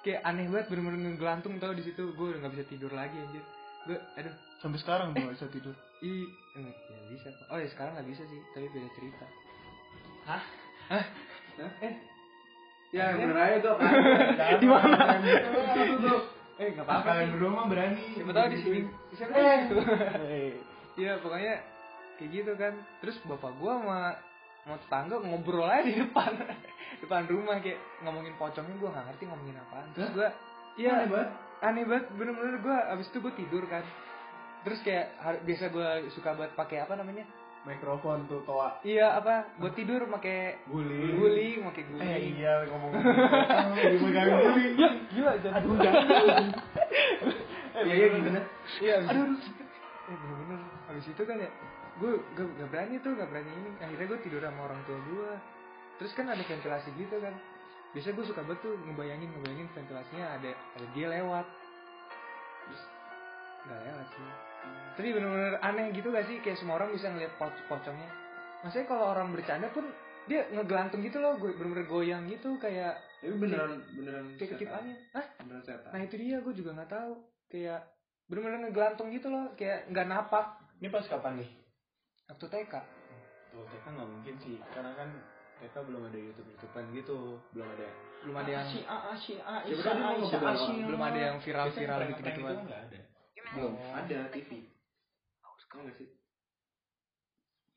Kayak 0.00 0.20
aneh 0.22 0.46
banget 0.46 0.66
bener-bener 0.68 1.00
ngegelantung 1.10 1.58
tau 1.58 1.72
di 1.72 1.82
situ. 1.82 2.12
Gue 2.14 2.32
udah 2.32 2.40
nggak 2.40 2.54
bisa 2.54 2.64
tidur 2.68 2.92
lagi 2.92 3.16
anjir. 3.18 3.42
Gue 3.84 3.98
aduh 4.16 4.34
Sampai 4.62 4.80
sekarang 4.80 5.12
gak 5.12 5.28
bisa 5.28 5.44
tidur. 5.52 5.76
i 6.00 6.24
eh, 6.56 6.72
ya 6.72 6.98
bisa 7.12 7.28
kok. 7.28 7.46
Oh 7.52 7.60
ya 7.60 7.68
sekarang 7.68 7.92
nggak 7.96 8.08
bisa 8.08 8.22
sih 8.24 8.40
tapi 8.52 8.64
beda 8.70 8.88
cerita. 8.96 9.26
Hah? 10.24 10.42
Hah? 10.88 11.04
Eh 11.84 11.94
ya 12.90 13.12
bener 13.12 13.36
aja 13.36 13.56
tuh 13.60 13.76
Di 14.62 14.66
mana? 14.68 15.20
Itu 15.20 15.96
tuh. 16.00 16.20
Eh 16.56 16.72
nggak 16.72 16.86
apa-apa 16.86 17.10
Kalian 17.12 17.28
berdua 17.36 17.50
mah 17.52 17.66
berani. 17.68 18.04
Siapa 18.16 18.32
tahu 18.32 18.46
di 18.52 18.58
sini. 18.60 18.80
Siapa 19.12 19.32
Eh. 19.34 19.60
tahu. 19.68 19.80
Eh. 20.32 20.52
Iya 20.96 21.12
pokoknya 21.20 21.54
kayak 22.16 22.30
gitu 22.32 22.52
kan. 22.56 22.72
Terus 23.04 23.16
bapak 23.24 23.52
gua 23.58 23.72
sama 23.80 24.00
mau 24.64 24.76
tetangga 24.76 25.16
ngobrol 25.18 25.64
aja 25.64 25.82
di 25.82 25.94
depan 25.94 26.32
depan 27.02 27.22
rumah 27.26 27.58
kayak 27.58 27.76
ngomongin 28.00 28.32
pocongnya 28.34 28.74
gua 28.74 28.90
nggak 28.90 29.06
ngerti 29.08 29.24
ngomongin 29.26 29.56
apaan. 29.58 29.88
Terus 29.92 30.10
gua 30.10 30.28
iya 30.74 30.92
Aneh 30.96 31.06
banget. 31.06 31.28
aneh 31.60 31.84
banget 31.84 32.04
bener-bener 32.12 32.56
gua 32.58 32.78
abis 32.90 33.06
itu 33.06 33.18
gua 33.18 33.32
tidur 33.32 33.64
kan. 33.66 33.84
terus 34.60 34.80
kayak 34.80 35.12
biasa 35.44 35.68
gue 35.68 35.88
suka 36.10 36.32
buat 36.32 36.56
pakai 36.56 36.80
apa 36.80 36.96
namanya 36.96 37.28
Mikrofon 37.62 38.24
tuh 38.24 38.40
toa. 38.42 38.80
iya 38.80 39.12
apa 39.14 39.52
buat 39.56 39.72
tidur 39.72 40.08
pakai 40.08 40.56
Guling. 40.64 41.14
guling 41.14 41.58
pakai 41.62 41.82
guling 41.84 42.00
Eh 42.02 42.20
iya 42.32 42.64
ngomong 42.64 42.96
ngomong 42.96 43.76
dipegang 43.92 44.28
guling. 44.32 44.74
gila 45.10 45.32
jangan 45.38 45.60
Aduh 45.60 45.76
jangan. 45.78 46.04
Eh, 47.74 47.84
iya 47.84 48.06
gimana? 48.08 48.40
iya 48.80 48.92
abis 48.96 49.08
aduh 49.10 49.26
eh 50.06 50.14
bener-bener 50.14 50.60
habis 50.86 51.06
itu 51.06 51.22
kan 51.22 51.36
ya 51.36 51.50
gue 51.94 52.12
gak, 52.34 52.46
gak 52.58 52.68
berani 52.70 52.94
tuh 52.98 53.12
gak 53.14 53.28
berani 53.28 53.50
ini. 53.50 53.70
Akhirnya 53.78 54.06
gue 54.08 54.20
tidur 54.22 54.40
sama 54.40 54.60
orang 54.66 54.80
tua 54.84 54.98
gue 55.00 55.30
terus 55.94 56.10
kan 56.12 56.26
ada 56.26 56.42
ventilasi 56.42 56.90
gitu 56.94 57.16
kan. 57.18 57.34
Biasanya 57.94 58.14
gue 58.18 58.26
suka 58.26 58.42
banget 58.42 58.60
tuh 58.62 58.74
ngebayangin 58.74 59.28
ngebayangin 59.30 59.68
ventilasinya 59.70 60.26
ada 60.34 60.50
ada 60.50 60.86
dia 60.90 61.06
lewat. 61.08 61.46
Terus 62.66 62.82
nggak 63.64 63.80
lewat 63.86 64.06
sih. 64.10 64.26
Tapi 64.94 65.08
bener-bener 65.10 65.54
aneh 65.60 65.90
gitu 65.92 66.08
gak 66.08 66.24
sih? 66.24 66.38
Kayak 66.40 66.58
semua 66.58 66.78
orang 66.78 66.90
bisa 66.90 67.10
ngeliat 67.10 67.34
po- 67.36 67.64
pocongnya 67.66 68.10
maksudnya 68.64 68.88
kalau 68.88 69.12
orang 69.12 69.28
bercanda 69.28 69.68
pun 69.68 69.84
dia 70.24 70.48
ngegelantung 70.48 71.04
gitu 71.04 71.20
loh 71.20 71.36
gue 71.36 71.52
bener-bener 71.52 71.84
goyang 71.84 72.24
gitu 72.32 72.56
kayak 72.56 72.96
Tapi 73.20 73.36
beneran 73.36 73.76
beneran 73.92 74.24
kayak 74.40 74.56
ketip 74.56 74.72
setan. 74.72 74.80
angin 74.80 74.96
Hah? 75.12 75.26
Beneran 75.44 75.62
setan. 75.68 75.90
nah 75.92 76.00
itu 76.00 76.14
dia 76.16 76.36
gue 76.40 76.54
juga 76.56 76.70
nggak 76.72 76.88
tahu. 76.88 77.12
Kayak 77.52 77.80
bener-bener 78.24 78.58
ngegelantung 78.64 79.12
gitu 79.12 79.28
loh 79.28 79.52
kayak 79.52 79.84
nggak 79.92 80.08
napak. 80.08 80.46
Ini 80.80 80.88
pas 80.88 81.04
kapan 81.04 81.44
nih? 81.44 81.48
Waktu 82.26 82.46
TK 82.46 82.74
Tuh 83.48 83.64
TK 83.68 83.84
nggak 83.86 84.08
mungkin 84.08 84.34
sih, 84.40 84.56
karena 84.72 84.90
kan 84.92 85.08
TK 85.56 85.74
belum 85.86 86.02
ada 86.04 86.18
YouTube 86.18 86.48
YouTubean 86.50 86.86
gitu, 86.92 87.38
belum 87.54 87.68
ada. 87.70 87.86
belum 88.24 88.36
ada 88.36 88.50
yang 88.50 88.66
si 88.66 88.80
A 88.82 88.96
A 88.98 89.14
si 89.14 89.34
A 89.38 89.54
mau 89.94 90.18
ngebegal 90.18 90.56
orang. 90.58 90.82
belum 90.82 91.02
ada 91.02 91.20
yang 91.20 91.36
viral-viral 91.38 91.98
gitu 92.10 92.20
gitu 92.20 92.40
nggak 92.42 92.80
ada. 92.82 92.98
Belum 93.54 93.72
Oh. 93.74 93.92
ada 93.94 94.18
TV. 94.28 94.50
Iya 94.64 95.80
nggak 95.80 95.96
sih? 95.98 96.08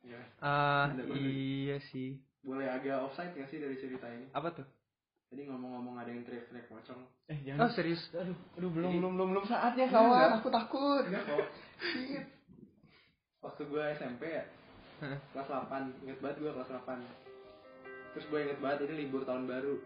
Ya. 0.07 0.21
ah 0.39 0.87
iya 1.11 1.77
sih 1.83 2.21
Boleh 2.39 2.69
agak 2.69 3.03
offside 3.03 3.33
nggak 3.33 3.49
sih 3.49 3.59
dari 3.59 3.75
cerita 3.75 4.07
ini? 4.07 4.29
apa 4.31 4.53
tuh 4.53 4.63
Tadi 5.27 5.43
ngomong-ngomong 5.43 5.99
ada 5.99 6.07
yang 6.07 6.23
teriak-teriak 6.23 6.71
pocong. 6.71 7.03
Eh 7.27 7.35
oh 7.35 7.39
jangan. 7.43 7.67
serius 7.75 7.99
Aduh, 8.15 8.31
aduh 8.55 8.69
belum 8.71 8.87
Jadi- 8.87 8.99
belum 9.03 9.11
belum 9.13 9.27
belum 9.35 9.45
saatnya 9.45 9.85
kawan, 9.91 10.39
aku 10.39 10.47
takut. 10.47 11.03
Enggak 11.03 11.23
kok. 11.27 11.43
Waktu 13.45 13.61
gue 13.69 13.83
SMP 13.93 14.33
ya, 14.33 14.43
kelas 15.29 15.45
8 15.45 16.01
inget 16.01 16.17
banget 16.25 16.37
gue 16.41 16.51
kelas 16.57 16.73
8 16.73 16.97
terus 18.17 18.25
gue 18.33 18.39
inget 18.49 18.57
banget 18.57 18.89
ini 18.89 19.05
libur 19.05 19.21
tahun 19.21 19.45
baru. 19.45 19.77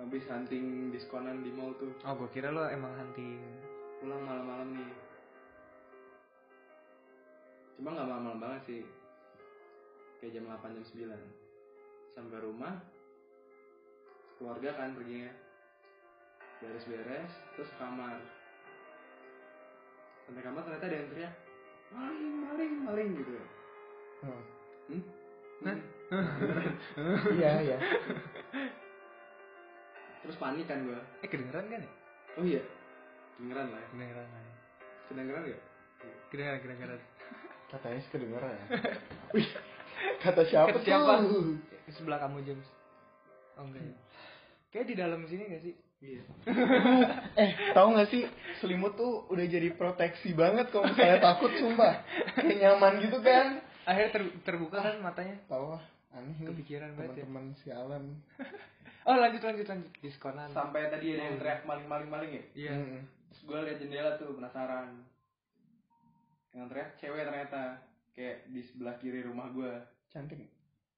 Habis 0.00 0.24
hunting 0.32 0.88
diskonan 0.90 1.44
di 1.44 1.52
mall 1.52 1.76
tuh. 1.76 1.92
Oh 2.08 2.16
gue 2.16 2.28
kira 2.32 2.48
lo 2.48 2.64
emang 2.66 2.96
hunting. 2.96 3.36
Pulang 4.00 4.24
malam-malam 4.24 4.80
nih. 4.80 4.90
Cuma 7.76 7.92
nggak 7.92 8.08
malam-malam 8.08 8.40
banget 8.40 8.62
sih. 8.64 8.82
Kayak 10.18 10.40
jam 10.40 10.48
8 10.48 10.72
jam 10.72 10.84
9 11.20 12.16
sampai 12.16 12.38
rumah 12.40 12.80
keluarga 14.40 14.72
kan 14.72 14.96
perginya. 14.96 15.30
Beres-beres 16.64 17.32
terus 17.60 17.70
kamar. 17.76 18.24
Sampai 20.24 20.40
kamar 20.40 20.64
ternyata 20.64 20.88
ada 20.88 20.96
yang 20.96 21.10
teriak 21.12 21.43
maling 21.94 22.34
maling 22.42 22.72
maling 22.82 23.10
gitu 23.14 23.32
Hmm. 24.20 24.40
hmm? 24.88 25.02
Hah? 25.64 25.78
Iya 27.34 27.50
iya. 27.62 27.76
terus 30.20 30.36
panik 30.36 30.64
kan 30.64 30.80
gue 30.80 30.96
eh 31.20 31.28
kedengeran 31.28 31.68
kan 31.68 31.80
ya 31.80 31.90
oh 32.34 32.44
iya 32.44 32.62
kedengeran 33.36 33.68
lah 33.68 33.78
ya 33.78 33.88
kedengeran 33.90 34.24
lah 34.24 34.40
ya. 34.40 34.54
kedengeran 35.06 35.42
gak? 35.44 35.62
kedengeran 36.30 36.60
kedengeran 36.60 37.00
Katanya 37.64 37.98
sih 37.98 38.10
kedengeran 38.12 38.50
ya. 38.54 38.64
Wih, 39.34 39.48
kata 40.22 40.42
siapa 40.46 40.68
Kata 40.70 40.84
siapa? 40.84 41.26
tuh? 41.26 41.58
Di 41.58 41.92
sebelah 41.92 42.18
kamu 42.18 42.44
James 42.44 42.68
oh 43.54 43.64
enggak 43.64 43.82
ya 43.82 43.94
kayak 44.70 44.86
di 44.88 44.94
dalam 44.96 45.20
sini 45.24 45.42
gak 45.46 45.62
sih 45.62 45.74
iya 46.04 46.22
Eh, 47.40 47.50
tahu 47.72 47.86
nggak 47.90 48.08
sih 48.08 48.22
selimut 48.54 48.94
tuh 48.94 49.24
udah 49.26 49.42
jadi 49.42 49.72
proteksi 49.72 50.36
banget 50.36 50.68
kalau 50.68 50.86
misalnya 50.86 51.18
takut 51.18 51.50
sumpah. 51.56 52.04
Kayak 52.36 52.56
nyaman 52.60 52.92
gitu 53.00 53.18
kan. 53.18 53.46
akhirnya 53.84 54.10
ter- 54.12 54.36
terbuka 54.44 54.78
kan 54.78 54.96
matanya 55.00 55.36
Tahu 55.44 55.74
ah, 55.74 55.82
aneh 56.12 56.36
nih. 56.38 56.46
kepikiran 56.46 56.92
banget 56.94 57.04
ya 57.10 57.24
Teman-teman 57.24 57.44
sialan. 57.58 58.04
oh 59.08 59.16
lanjut 59.18 59.42
lanjut 59.42 59.66
lanjut 59.66 59.92
diskonan 60.00 60.48
sampai 60.48 60.88
tadi 60.88 61.12
ada 61.12 61.22
yang 61.22 61.36
teriak 61.36 61.60
maling 61.64 61.84
maling 61.84 62.08
maling 62.08 62.30
ya 62.32 62.44
iya 62.56 62.72
terus 63.28 63.40
gue 63.44 63.58
liat 63.60 63.76
jendela 63.76 64.16
tuh 64.16 64.32
penasaran 64.32 65.04
yang 66.52 66.64
teriak 66.68 66.96
cewek 66.96 67.20
ternyata 67.20 67.84
kayak 68.14 68.48
di 68.48 68.62
sebelah 68.62 68.96
kiri 68.96 69.20
rumah 69.20 69.50
gue 69.50 69.72
Cantik. 70.08 70.48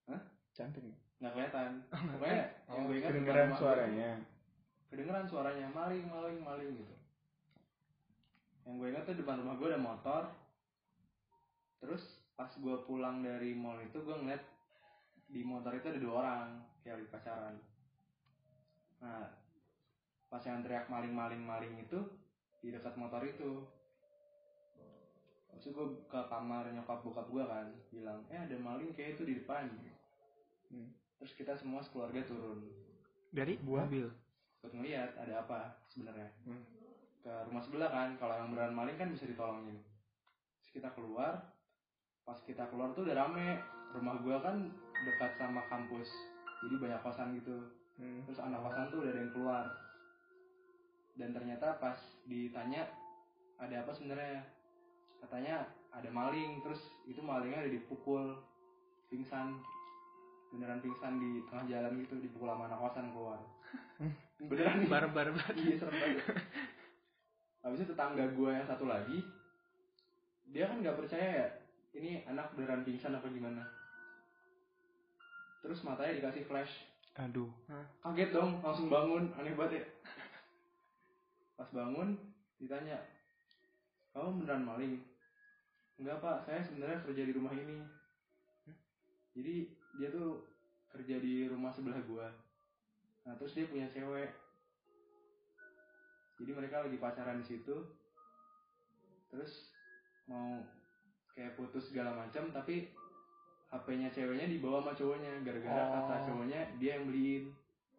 Hah? 0.06 0.22
Cantik. 0.52 0.86
nggak 1.16 1.32
kelihatan 1.32 1.70
pokoknya 1.88 2.44
yang 2.68 2.76
Oh, 2.76 2.86
gue 2.86 2.96
ingat 3.00 3.10
gua, 3.16 3.56
suaranya. 3.58 4.10
Kedengeran 4.90 5.26
suaranya 5.26 5.66
maling 5.74 6.06
maling 6.06 6.38
maling 6.42 6.70
gitu. 6.78 6.94
Yang 8.66 8.74
gue 8.82 8.88
ingat 8.90 9.04
tuh 9.06 9.16
depan 9.18 9.38
rumah 9.42 9.54
gue 9.58 9.68
ada 9.70 9.80
motor. 9.80 10.22
Terus 11.82 12.02
pas 12.34 12.50
gue 12.50 12.76
pulang 12.84 13.22
dari 13.22 13.54
mall 13.56 13.80
itu 13.80 13.98
gue 14.02 14.16
ngeliat 14.16 14.42
di 15.26 15.42
motor 15.42 15.74
itu 15.74 15.86
ada 15.90 16.00
dua 16.02 16.14
orang 16.22 16.46
kayak 16.82 17.02
lagi 17.02 17.08
pacaran. 17.10 17.54
Nah 19.02 19.26
pas 20.26 20.42
yang 20.42 20.62
teriak 20.62 20.90
maling 20.90 21.14
maling 21.14 21.42
maling 21.42 21.74
itu 21.82 21.98
di 22.62 22.70
dekat 22.74 22.94
motor 22.98 23.22
itu. 23.22 23.62
Terus 25.56 25.72
gue 25.72 25.86
ke 26.06 26.20
kamar 26.28 26.68
nyokap 26.70 27.00
bokap 27.00 27.26
gue 27.32 27.44
kan 27.46 27.66
bilang 27.90 28.20
eh 28.28 28.38
ada 28.38 28.56
maling 28.58 28.94
kayak 28.94 29.18
itu 29.18 29.24
di 29.26 29.34
depan. 29.42 29.66
Hmm. 30.66 30.90
terus 31.16 31.32
kita 31.38 31.54
semua 31.56 31.80
sekeluarga 31.80 32.26
turun. 32.26 32.60
Dari 33.32 33.56
mobil 33.62 34.10
buat 34.66 34.82
ngeliat 34.82 35.14
ada 35.14 35.46
apa 35.46 35.78
sebenarnya. 35.86 36.26
Hmm. 36.42 36.58
ke 37.22 37.30
rumah 37.46 37.62
sebelah 37.62 37.90
kan 37.90 38.18
kalau 38.18 38.34
yang 38.34 38.50
beneran 38.50 38.74
maling 38.74 38.98
kan 38.98 39.14
bisa 39.14 39.30
ditolongin. 39.30 39.78
Terus 40.58 40.82
kita 40.82 40.90
keluar 40.90 41.38
pas 42.26 42.34
kita 42.42 42.66
keluar 42.66 42.90
tuh 42.90 43.06
udah 43.06 43.14
rame. 43.14 43.62
Rumah 43.94 44.18
gua 44.26 44.42
kan 44.42 44.66
dekat 45.06 45.38
sama 45.38 45.62
kampus 45.70 46.10
jadi 46.66 46.82
banyak 46.82 46.98
kosan 46.98 47.38
gitu. 47.38 47.62
Hmm. 47.94 48.26
terus 48.26 48.42
anak 48.42 48.58
kosan 48.66 48.90
tuh 48.90 49.06
udah 49.06 49.10
ada 49.14 49.20
yang 49.22 49.32
keluar. 49.38 49.64
Dan 51.14 51.30
ternyata 51.30 51.78
pas 51.78 52.02
ditanya 52.26 52.90
ada 53.62 53.86
apa 53.86 53.94
sebenarnya? 53.94 54.42
Katanya 55.22 55.62
ada 55.94 56.10
maling. 56.10 56.58
Terus 56.66 56.90
itu 57.06 57.22
malingnya 57.22 57.62
ada 57.62 57.70
dipukul 57.70 58.34
pingsan. 59.14 59.62
Beneran 60.50 60.82
pingsan 60.82 61.22
di 61.22 61.46
tengah 61.46 61.70
jalan 61.70 62.02
gitu 62.02 62.18
dipukul 62.18 62.50
sama 62.50 62.66
anak 62.66 62.82
kosan 62.82 63.14
keluar 63.14 63.38
beneran 64.40 64.84
nih 64.84 64.90
barbar 64.90 65.28
banget. 65.32 65.54
Iya 65.56 65.74
serem 65.80 65.96
banget. 65.96 66.24
Habis 67.64 67.78
itu 67.82 67.90
tetangga 67.92 68.24
gue 68.30 68.50
yang 68.52 68.66
satu 68.68 68.86
lagi 68.86 69.18
dia 70.46 70.70
kan 70.70 70.78
nggak 70.78 70.94
percaya 70.94 71.26
ya 71.42 71.48
ini 71.96 72.22
anak 72.28 72.54
beneran 72.54 72.86
pingsan 72.86 73.16
apa 73.16 73.26
gimana? 73.32 73.66
Terus 75.64 75.82
matanya 75.82 76.22
dikasih 76.22 76.46
flash. 76.46 76.86
Aduh. 77.16 77.48
kaget 78.04 78.30
dong 78.30 78.60
langsung 78.60 78.92
bangun 78.92 79.32
aneh 79.34 79.56
banget 79.56 79.82
ya. 79.82 79.84
Pas 81.58 81.68
bangun 81.72 82.14
ditanya 82.60 83.00
kamu 84.12 84.44
beneran 84.44 84.64
maling? 84.68 84.94
Enggak 85.96 86.20
pak. 86.20 86.44
Saya 86.44 86.60
sebenarnya 86.60 87.02
kerja 87.02 87.22
di 87.24 87.32
rumah 87.32 87.56
ini. 87.56 87.80
Jadi 89.32 89.54
dia 89.96 90.08
tuh 90.12 90.44
kerja 90.92 91.16
di 91.20 91.48
rumah 91.48 91.72
sebelah 91.72 92.00
gua 92.04 92.28
nah 93.26 93.34
terus 93.36 93.52
dia 93.58 93.66
punya 93.66 93.90
cewek. 93.90 94.30
Jadi 96.36 96.50
mereka 96.52 96.84
lagi 96.84 96.96
pacaran 97.00 97.42
di 97.42 97.46
situ. 97.46 97.76
Terus 99.28 99.74
mau 100.30 100.62
kayak 101.34 101.58
putus 101.58 101.90
segala 101.90 102.14
macam 102.14 102.48
tapi 102.54 102.88
HP-nya 103.66 104.08
ceweknya 104.14 104.46
dibawa 104.46 104.80
sama 104.80 104.92
cowoknya. 104.94 105.42
Gara-gara 105.42 105.82
Oh. 105.82 105.90
kata 105.90 106.14
cowoknya 106.30 106.60
dia 106.78 106.96
yang 107.00 107.10
beliin. 107.10 107.50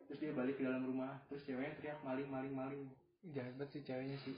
Terus 0.08 0.20
dia 0.24 0.32
balik 0.32 0.56
ke 0.58 0.64
dalam 0.64 0.88
rumah. 0.88 1.20
Terus 1.28 1.44
ceweknya 1.44 1.76
teriak 1.78 2.00
maling 2.02 2.30
maling 2.32 2.54
maling. 2.56 2.84
Jahat 3.36 3.52
banget 3.60 3.76
sih 3.76 3.82
ceweknya 3.84 4.18
sih. 4.24 4.38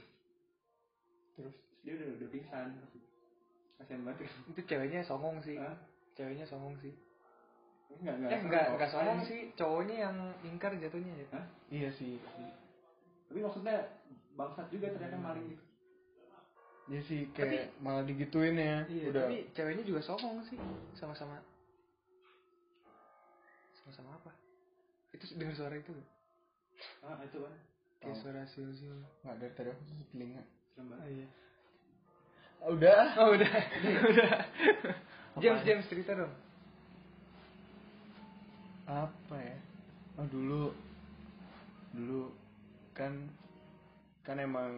Terus? 1.38 1.54
Terus 1.54 1.56
dia 1.86 1.94
udah 1.96 2.08
udah 2.18 2.30
pingsan. 2.34 2.68
Kasian 3.78 4.02
banget. 4.02 4.26
Itu 4.50 4.62
ceweknya 4.66 5.06
songong 5.06 5.38
sih. 5.46 5.56
Hah? 5.56 5.78
ceweknya 6.20 6.44
songong 6.44 6.76
sih 6.84 6.92
enggak 7.98 8.16
enggak. 8.16 8.30
Eh 8.32 8.40
enggak 8.46 8.66
enggak. 8.76 8.90
Songong 8.94 9.22
sih 9.26 9.40
cowoknya 9.58 9.96
yang 10.08 10.16
ingkar 10.46 10.72
jatuhnya 10.78 11.14
ya. 11.18 11.28
Iya 11.70 11.90
sih. 11.98 12.22
tapi 13.30 13.46
maksudnya 13.46 13.86
bangsat 14.34 14.66
juga 14.74 14.90
teriaknya 14.90 15.22
maling 15.22 15.46
gitu. 15.54 15.64
Iya 16.90 17.02
sih 17.06 17.22
kayak 17.38 17.78
malah 17.86 18.02
digituin 18.02 18.58
ya. 18.58 18.82
iya 18.90 19.14
Udah. 19.14 19.30
tapi 19.30 19.46
ceweknya 19.54 19.86
juga 19.86 20.02
songong 20.02 20.42
sih 20.50 20.58
sama-sama. 20.98 21.38
Sama-sama 23.78 24.18
apa? 24.18 24.32
Itu 25.14 25.30
dengar 25.38 25.54
suara 25.54 25.78
itu 25.78 25.94
ah 27.04 27.20
itu 27.22 27.38
kan. 27.38 27.54
Kayak 28.00 28.16
Tahu. 28.16 28.22
suara 28.24 28.42
sil-sil 28.48 28.96
nggak 29.28 29.36
dari 29.44 29.54
tadi 29.54 29.70
aku 29.76 29.82
tutup 29.84 30.08
telinga. 30.16 30.44
serem 30.72 30.88
banget. 30.88 31.06
Iya. 31.12 31.28
Udah. 32.60 33.04
Oh 33.20 33.28
udah, 33.36 33.54
udah. 34.16 34.32
James 35.44 35.62
James 35.68 35.86
cerita 35.92 36.16
dong. 36.16 36.32
Apa 38.90 39.38
ya 39.38 39.58
oh 40.18 40.26
dulu 40.26 40.74
dulu 41.94 42.34
kan 42.98 43.14
kan 44.26 44.42
emang 44.42 44.74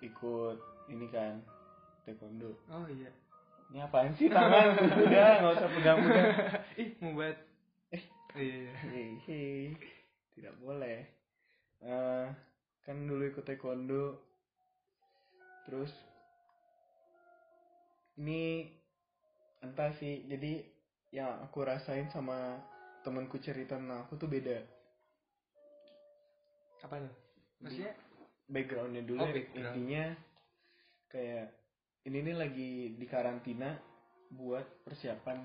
ikut 0.00 0.56
ini 0.88 1.06
kan 1.12 1.36
taekwondo 2.08 2.56
Oh 2.72 2.88
iya. 2.88 3.12
ini 3.70 3.78
apaan 3.84 4.16
sih 4.16 4.32
tangan 4.32 4.74
udah 4.80 5.28
nggak 5.44 5.54
usah 5.60 5.70
pegang 5.76 5.98
pegang 6.02 6.28
Ih 6.82 6.90
mau 7.04 7.12
buat. 7.14 7.36
Eh. 7.92 8.04
Iya. 8.34 8.72
Hehe, 8.90 9.76
tidak 10.34 10.56
boleh 10.58 11.04
Eh, 11.80 12.26
kan 12.84 12.96
dulu 13.08 13.24
ikut 13.24 13.44
taekwondo 13.44 14.20
terus 15.64 15.92
ini 18.16 18.68
entah 19.60 19.92
sih 19.96 20.28
jadi 20.28 20.60
yang 21.08 21.40
aku 21.40 21.64
rasain 21.64 22.08
sama 22.12 22.60
temanku 23.00 23.36
cerita 23.38 23.74
tentang 23.74 24.04
aku 24.04 24.16
tuh 24.16 24.26
beda 24.26 24.58
Apa 26.80 26.96
tuh? 26.96 27.12
Maksudnya? 27.60 27.92
backgroundnya 28.46 29.02
dulu 29.04 29.20
Oh, 29.20 29.26
ya. 29.26 29.34
background. 29.36 29.66
intinya 29.70 30.04
kayak 31.06 31.46
ini 32.02 32.18
nih 32.20 32.34
lagi 32.34 32.70
di 32.92 33.06
karantina 33.06 33.78
buat 34.30 34.64
persiapan 34.82 35.38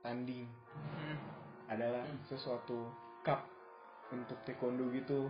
tanding 0.00 0.48
Hmm. 0.72 1.18
adalah 1.68 2.00
sesuatu 2.24 2.88
cup 3.20 3.44
untuk 4.08 4.40
taekwondo 4.42 4.88
gitu 4.90 5.28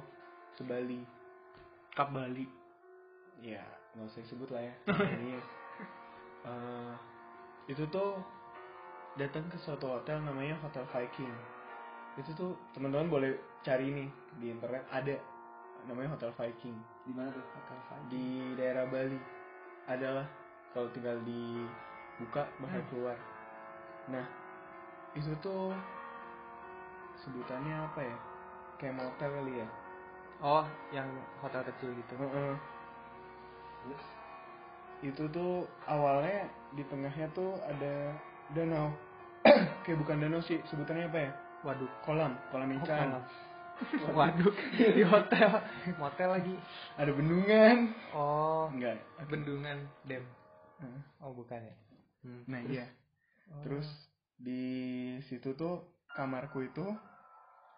sebali 0.55 1.03
Kap 1.91 2.13
Bali. 2.13 2.47
ya 3.39 3.63
nggak 3.93 4.07
usah 4.07 4.23
sebut 4.25 4.51
lah 4.51 4.63
ya 4.63 4.75
ini 5.19 5.35
eh, 6.45 6.95
itu 7.67 7.83
tuh 7.89 8.19
datang 9.15 9.47
ke 9.47 9.59
suatu 9.59 9.91
hotel 9.91 10.23
namanya 10.23 10.55
Hotel 10.61 10.87
Viking 10.87 11.35
itu 12.17 12.31
tuh 12.33 12.57
teman-teman 12.73 13.07
boleh 13.09 13.31
cari 13.61 13.91
nih 13.91 14.09
di 14.39 14.47
internet 14.49 14.83
ada 14.89 15.15
namanya 15.85 16.15
Hotel 16.15 16.33
Viking 16.33 16.77
Di 17.05 17.13
mana 17.13 17.29
tuh? 17.31 17.45
Hotel 17.55 17.79
Bali. 17.85 18.03
di 18.09 18.27
daerah 18.55 18.85
Bali 18.87 19.19
adalah 19.87 20.27
kalau 20.71 20.89
tinggal 20.91 21.17
dibuka 21.23 22.47
bakal 22.59 22.81
Hmm. 22.81 22.89
keluar 22.89 23.17
nah 24.09 24.25
itu 25.13 25.33
tuh 25.39 25.73
sebutannya 27.19 27.75
apa 27.75 28.01
ya 28.01 28.17
kayak 28.77 28.97
motel 28.97 29.31
kali 29.33 29.55
ya 29.59 29.69
Oh, 30.39 30.63
yang 30.95 31.11
hotel 31.43 31.67
kecil 31.67 31.91
gitu. 31.99 32.15
Heeh. 32.15 32.55
Terus? 33.83 34.05
itu 34.99 35.23
tuh 35.31 35.67
awalnya 35.83 36.47
di 36.71 36.87
tengahnya 36.87 37.27
tuh 37.31 37.59
ada 37.63 38.15
danau 38.51 38.91
kayak 39.83 39.99
bukan 39.99 40.19
danau 40.19 40.39
sih 40.39 40.59
sebutannya 40.65 41.07
apa 41.07 41.19
ya 41.27 41.31
Waduk. 41.69 41.91
kolam 42.03 42.33
kolam 42.49 42.69
Oh, 42.73 42.77
ikan 42.83 43.09
kolam. 43.13 43.25
Waduk 44.19 44.57
di 44.97 45.05
hotel. 45.05 45.51
Motel 46.01 46.29
lagi. 46.33 46.55
ada 46.97 47.11
bendungan 47.13 47.93
Oh, 48.11 48.67
enggak 48.73 48.99
bendungan 49.29 49.79
dam. 50.03 50.25
Heeh. 50.81 51.01
Oh, 51.21 51.31
bukan 51.31 51.61
ya. 51.61 51.75
Hmm. 52.25 52.43
nah 52.49 52.59
Terus? 52.65 52.75
iya 52.75 52.87
Oh. 53.49 53.65
terus 53.65 53.89
di 54.37 54.61
situ 55.25 55.57
tuh 55.57 55.81
kamarku 56.13 56.61
itu 56.61 56.85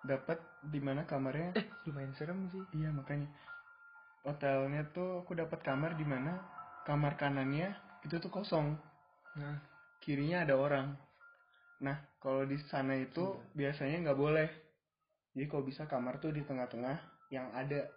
dapat 0.03 0.35
di 0.67 0.83
mana 0.83 1.07
kamarnya 1.07 1.55
eh 1.55 1.63
lumayan 1.87 2.11
serem 2.19 2.51
sih. 2.51 2.59
iya 2.75 2.91
makanya 2.91 3.31
hotelnya 4.27 4.83
tuh 4.91 5.23
aku 5.23 5.39
dapat 5.39 5.63
kamar 5.63 5.95
di 5.95 6.03
mana 6.03 6.43
kamar 6.83 7.15
kanannya 7.15 7.71
itu 8.03 8.19
tuh 8.19 8.29
kosong 8.29 8.75
Nah, 9.31 9.63
kirinya 10.03 10.43
ada 10.43 10.59
orang 10.59 10.91
nah 11.81 11.97
kalau 12.21 12.45
di 12.45 12.61
sana 12.69 12.93
itu 12.95 13.25
biasanya 13.57 14.05
nggak 14.05 14.21
boleh 14.21 14.49
jadi 15.33 15.47
kalau 15.49 15.65
bisa 15.65 15.89
kamar 15.89 16.21
tuh 16.21 16.33
di 16.35 16.45
tengah-tengah 16.45 16.97
yang 17.33 17.49
ada 17.57 17.89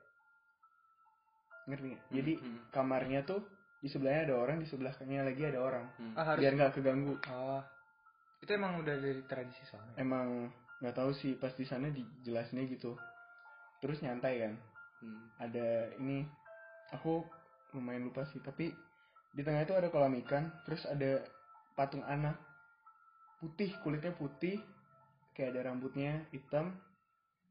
ngerti 1.68 1.96
nggak? 1.96 2.04
jadi 2.12 2.34
Hmm. 2.40 2.60
kamarnya 2.72 3.22
tuh 3.24 3.42
di 3.84 3.92
sebelahnya 3.92 4.32
ada 4.32 4.36
orang 4.40 4.58
di 4.64 4.68
sebelahnya 4.68 5.28
lagi 5.28 5.44
ada 5.44 5.60
orang 5.60 5.86
Hmm. 6.00 6.16
ah, 6.16 6.26
harus. 6.32 6.40
biar 6.40 6.54
nggak 6.56 6.74
keganggu 6.80 7.16
Oh, 7.28 7.62
itu 8.40 8.52
emang 8.56 8.80
udah 8.80 8.96
dari 9.00 9.24
tradisi 9.28 9.64
soalnya. 9.68 9.96
emang 10.00 10.52
nggak 10.80 10.96
tahu 10.96 11.12
sih 11.16 11.36
pas 11.36 11.52
di 11.56 11.64
sana 11.64 11.88
dijelasinnya 11.92 12.68
gitu 12.72 12.96
terus 13.80 14.00
nyantai 14.00 14.48
kan 14.48 14.54
Hmm. 15.04 15.28
ada 15.36 15.92
ini 16.00 16.24
aku 16.96 17.28
lumayan 17.76 18.08
lupa 18.08 18.24
sih 18.32 18.40
tapi 18.40 18.72
di 19.34 19.42
tengah 19.44 19.68
itu 19.68 19.76
ada 19.76 19.92
kolam 19.92 20.16
ikan 20.24 20.48
terus 20.64 20.84
ada 20.88 21.20
patung 21.76 22.04
anak 22.08 22.40
putih 23.44 23.76
kulitnya 23.84 24.16
putih 24.16 24.56
kayak 25.36 25.52
ada 25.52 25.68
rambutnya 25.68 26.24
hitam 26.32 26.72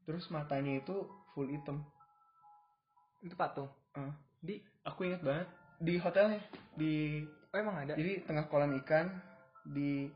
terus 0.09 0.25
matanya 0.33 0.81
itu 0.81 1.05
full 1.37 1.45
hitam. 1.45 1.85
Itu 3.21 3.37
patung. 3.37 3.69
Eh, 3.93 4.11
Di? 4.41 4.55
Aku 4.89 5.05
ingat 5.05 5.21
banget. 5.21 5.47
Di 5.77 6.01
hotelnya 6.01 6.41
di 6.73 7.21
oh 7.53 7.57
emang 7.61 7.85
ada. 7.85 7.93
jadi 7.93 8.25
tengah 8.25 8.49
kolam 8.49 8.73
ikan 8.81 9.13
di 9.61 10.09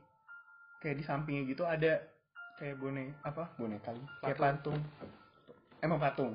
kayak 0.81 0.97
di 0.97 1.03
sampingnya 1.05 1.45
gitu 1.45 1.61
ada 1.69 2.01
kayak 2.57 2.81
boneka 2.81 3.13
apa? 3.21 3.43
Boneka. 3.61 3.93
Kali 3.93 4.01
kayak 4.25 4.37
patung. 4.41 4.81
Emang 5.85 6.01
patung. 6.01 6.33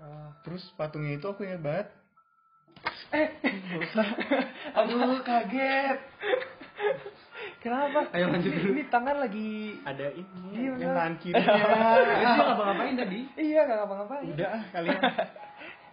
Oh. 0.00 0.32
terus 0.40 0.64
patungnya 0.80 1.20
itu 1.20 1.28
aku 1.28 1.44
ingat 1.44 1.60
banget. 1.60 1.88
Aduh, 4.80 5.20
kaget. 5.22 5.98
Kenapa? 7.60 8.08
Ayo 8.10 8.26
lanjut 8.26 8.50
dulu. 8.50 8.72
Ini 8.72 8.84
tangan 8.88 9.16
lagi 9.18 9.48
ada 9.82 10.06
ini 10.10 10.48
Iya, 10.50 10.70
yang 10.74 10.92
tangan 10.92 11.14
kirinya 11.18 11.44
Terus 11.44 12.08
dia 12.24 12.28
ngapa-ngapain 12.40 12.94
tadi? 12.96 13.20
Iya, 13.34 13.60
gak 13.62 13.76
ngapa-ngapain. 13.78 14.26
udah 14.30 14.48
ah 14.50 14.62
kalian 14.70 15.00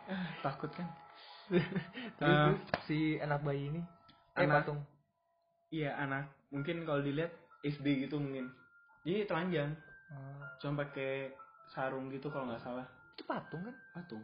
Ah, 0.07 0.23
takut 0.45 0.71
kan 0.71 0.87
Terus, 1.47 1.67
terus 2.15 2.59
si 2.83 2.99
anak 3.17 3.39
bayi 3.41 3.67
ini 3.67 3.81
eh 4.33 4.43
Anak. 4.43 4.63
patung. 4.63 4.79
iya 5.67 5.95
anak 5.97 6.27
mungkin 6.47 6.83
kalau 6.83 6.99
dilihat 6.99 7.31
SD 7.61 8.05
gitu 8.05 8.15
mungkin 8.17 8.47
jadi 9.01 9.23
telanjang 9.25 9.71
Oh. 10.07 10.39
cuma 10.57 10.81
pakai 10.81 11.35
sarung 11.67 12.07
gitu 12.07 12.27
kalau 12.27 12.47
nggak 12.47 12.63
salah 12.63 12.87
Itu 13.11 13.23
patung 13.23 13.59
kan? 13.61 13.75
patung 13.91 14.23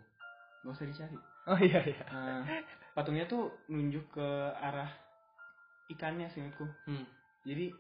nggak 0.63 0.71
usah 0.71 0.85
dicari 0.85 1.19
Oh 1.43 1.59
iya 1.59 1.83
iya. 1.83 2.07
Nah, 2.07 2.47
patungnya 2.93 3.23
tuh 3.25 3.51
nunjuk 3.67 4.07
ke 4.09 4.27
arah 4.55 4.87
ikannya 5.89 6.27
seingatku 6.29 6.63
Hmm. 6.85 7.03
Jadi 7.43 7.71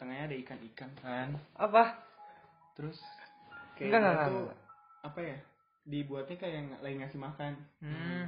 tengahnya 0.00 0.24
ada 0.32 0.36
ikan-ikan 0.42 0.90
kan 0.98 1.28
Apa? 1.54 1.96
terus 2.74 2.98
kayak 3.76 3.92
enggak, 3.92 4.00
enggak, 4.02 4.28
enggak. 4.32 4.58
apa 5.04 5.18
ya 5.20 5.36
dibuatnya 5.84 6.36
kayak 6.38 6.54
yang 6.58 6.68
lagi 6.80 6.96
ngasih 6.98 7.20
makan 7.20 7.52
Hmm. 7.82 8.24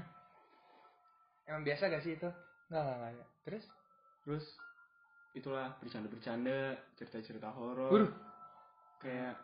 Emang 1.45 1.61
biasa 1.61 1.93
gak 1.93 2.01
sih 2.01 2.17
itu? 2.17 2.29
Enggak, 2.73 2.83
enggak, 2.89 3.11
enggak. 3.13 3.31
Terus? 3.45 3.65
terus 4.25 4.47
itulah 5.37 5.77
bercanda-bercanda 5.83 6.73
cerita-cerita 6.97 7.53
horor 7.53 7.93
Waduh. 7.93 8.13
kayak 9.05 9.37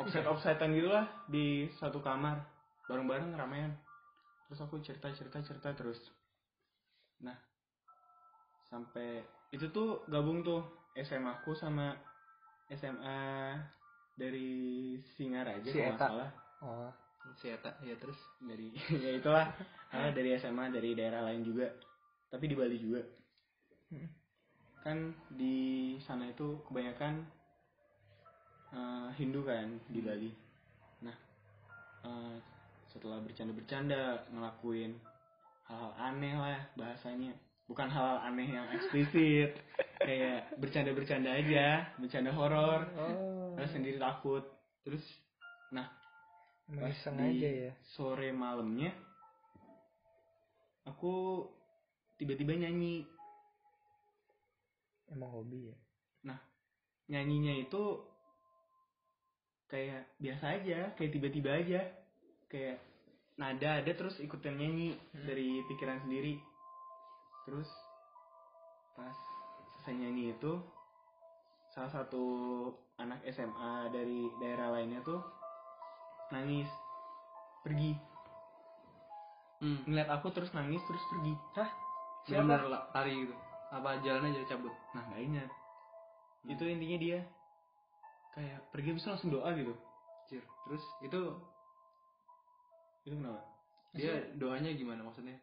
offset 0.00 0.24
offsetan 0.24 0.72
gitu 0.72 0.88
lah 0.88 1.04
di 1.28 1.68
satu 1.76 2.00
kamar 2.00 2.40
bareng-bareng 2.88 3.36
ramean 3.36 3.76
terus 4.48 4.64
aku 4.64 4.80
cerita 4.80 5.12
cerita 5.12 5.44
cerita 5.44 5.68
terus 5.76 6.00
nah 7.20 7.36
sampai 8.72 9.20
itu 9.52 9.68
tuh 9.68 10.00
gabung 10.08 10.40
tuh 10.40 10.64
SMA 10.96 11.40
aku 11.40 11.56
sama 11.56 11.96
SMA 12.68 13.56
dari 14.16 14.96
Singaraja 15.16 15.68
Si 15.68 15.80
kalau 15.80 15.96
salah. 15.96 16.30
Oh. 16.60 16.90
Si 17.38 17.48
Eta, 17.48 17.72
ya 17.80 17.96
terus. 17.96 18.18
dari 18.44 18.72
ya 19.04 19.10
itulah. 19.16 19.48
Ah, 19.92 20.08
dari 20.08 20.32
SMA 20.40 20.72
dari 20.72 20.96
daerah 20.96 21.20
lain 21.28 21.44
juga. 21.44 21.68
Tapi 22.32 22.48
di 22.48 22.56
Bali 22.56 22.80
juga. 22.80 23.04
Hmm. 23.92 24.08
kan 24.82 25.14
di 25.36 25.94
sana 26.00 26.32
itu 26.32 26.58
kebanyakan 26.64 27.22
eh, 28.72 29.08
Hindu 29.20 29.44
kan 29.44 29.68
di 29.92 30.00
Bali. 30.00 30.32
Nah 31.04 31.16
eh, 32.08 32.36
setelah 32.88 33.20
bercanda-bercanda 33.20 34.32
ngelakuin 34.32 34.96
hal-hal 35.68 35.92
aneh 35.96 36.34
lah 36.40 36.60
bahasanya 36.76 37.36
bukan 37.66 37.88
hal 37.88 38.26
aneh 38.26 38.48
yang 38.48 38.66
eksplisit 38.74 39.54
kayak 39.98 40.50
bercanda-bercanda 40.58 41.30
aja 41.30 41.88
bercanda 41.96 42.34
horor 42.34 42.84
Oh. 42.98 43.54
terus 43.54 43.70
sendiri 43.72 43.96
takut 43.96 44.44
terus 44.82 45.02
nah 45.70 45.88
pas 46.68 46.92
di 46.92 47.38
aja 47.38 47.48
ya. 47.68 47.72
sore 47.94 48.32
malamnya 48.32 48.90
aku 50.84 51.46
tiba-tiba 52.18 52.56
nyanyi 52.56 53.06
Emang 55.12 55.28
hobi 55.28 55.68
ya. 55.68 55.76
nyanyinya 57.12 57.60
itu 57.60 58.00
kayak 59.68 60.08
biasa 60.16 60.44
aja 60.60 60.78
kayak 60.96 61.12
tiba-tiba 61.12 61.50
aja 61.52 61.80
kayak 62.48 62.80
nada 63.36 63.84
ada 63.84 63.92
terus 63.92 64.16
ikutan 64.16 64.56
nyanyi 64.56 64.96
Hmm. 65.12 65.26
dari 65.28 65.60
pikiran 65.68 66.00
sendiri 66.04 66.40
terus 67.44 67.68
pas 68.94 69.16
selesai 69.76 69.94
nyanyi 69.98 70.32
itu 70.36 70.52
salah 71.72 71.90
satu 71.90 72.24
anak 73.00 73.24
SMA 73.32 73.88
dari 73.90 74.28
daerah 74.38 74.76
lainnya 74.76 75.00
tuh 75.02 75.20
nangis 76.30 76.68
pergi 77.64 77.96
Hmm. 79.62 79.78
ngeliat 79.86 80.10
aku 80.10 80.34
terus 80.34 80.50
nangis 80.58 80.82
terus 80.90 80.98
pergi 81.06 81.38
Hah? 81.54 81.70
Benar 82.26 82.66
lah, 82.66 82.82
lari 82.98 83.14
gitu. 83.22 83.34
Apa 83.70 84.02
jalan 84.02 84.34
aja 84.34 84.42
cabut. 84.50 84.74
nah 84.90 85.06
nggak 85.06 85.22
ingat 85.22 85.50
itu 86.50 86.64
intinya 86.66 86.98
dia 86.98 87.18
kayak 88.34 88.58
pergi 88.74 88.90
bisa 88.98 89.14
langsung 89.14 89.30
doa 89.30 89.54
gitu 89.54 89.70
Cir. 90.26 90.42
Terus 90.66 90.82
itu 91.06 91.20
itu 93.06 93.14
kenapa 93.14 93.38
dia 93.94 94.26
doanya 94.34 94.74
gimana 94.74 95.06
maksudnya? 95.06 95.38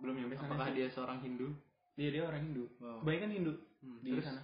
Belum 0.00 0.14
nyampe 0.16 0.34
sana 0.34 0.48
Apakah 0.50 0.68
sih. 0.68 0.76
dia 0.76 0.88
seorang 0.88 1.18
Hindu? 1.20 1.48
dia 1.92 2.08
dia 2.08 2.22
orang 2.24 2.42
Hindu. 2.42 2.64
Wow. 2.78 3.00
kebanyakan 3.00 3.30
Hindu 3.30 3.54
Hmm, 3.80 3.96
di 4.00 4.10
terus? 4.10 4.24
sana. 4.26 4.42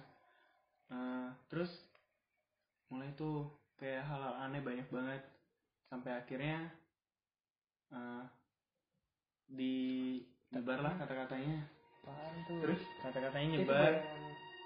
Eh, 0.87 1.27
terus 1.47 1.71
mulai 2.87 3.09
tuh 3.13 3.45
kayak 3.75 4.01
hal-hal 4.03 4.33
aneh 4.39 4.61
banyak 4.61 4.87
banget. 4.87 5.21
Sampai 5.85 6.11
akhirnya 6.11 6.69
eh 7.87 8.23
di 9.47 9.75
nyebar 10.49 10.81
lah 10.81 10.93
kata-katanya 10.97 11.63
terus 12.59 12.79
kata-katanya 12.99 13.47
nyebar. 13.53 13.93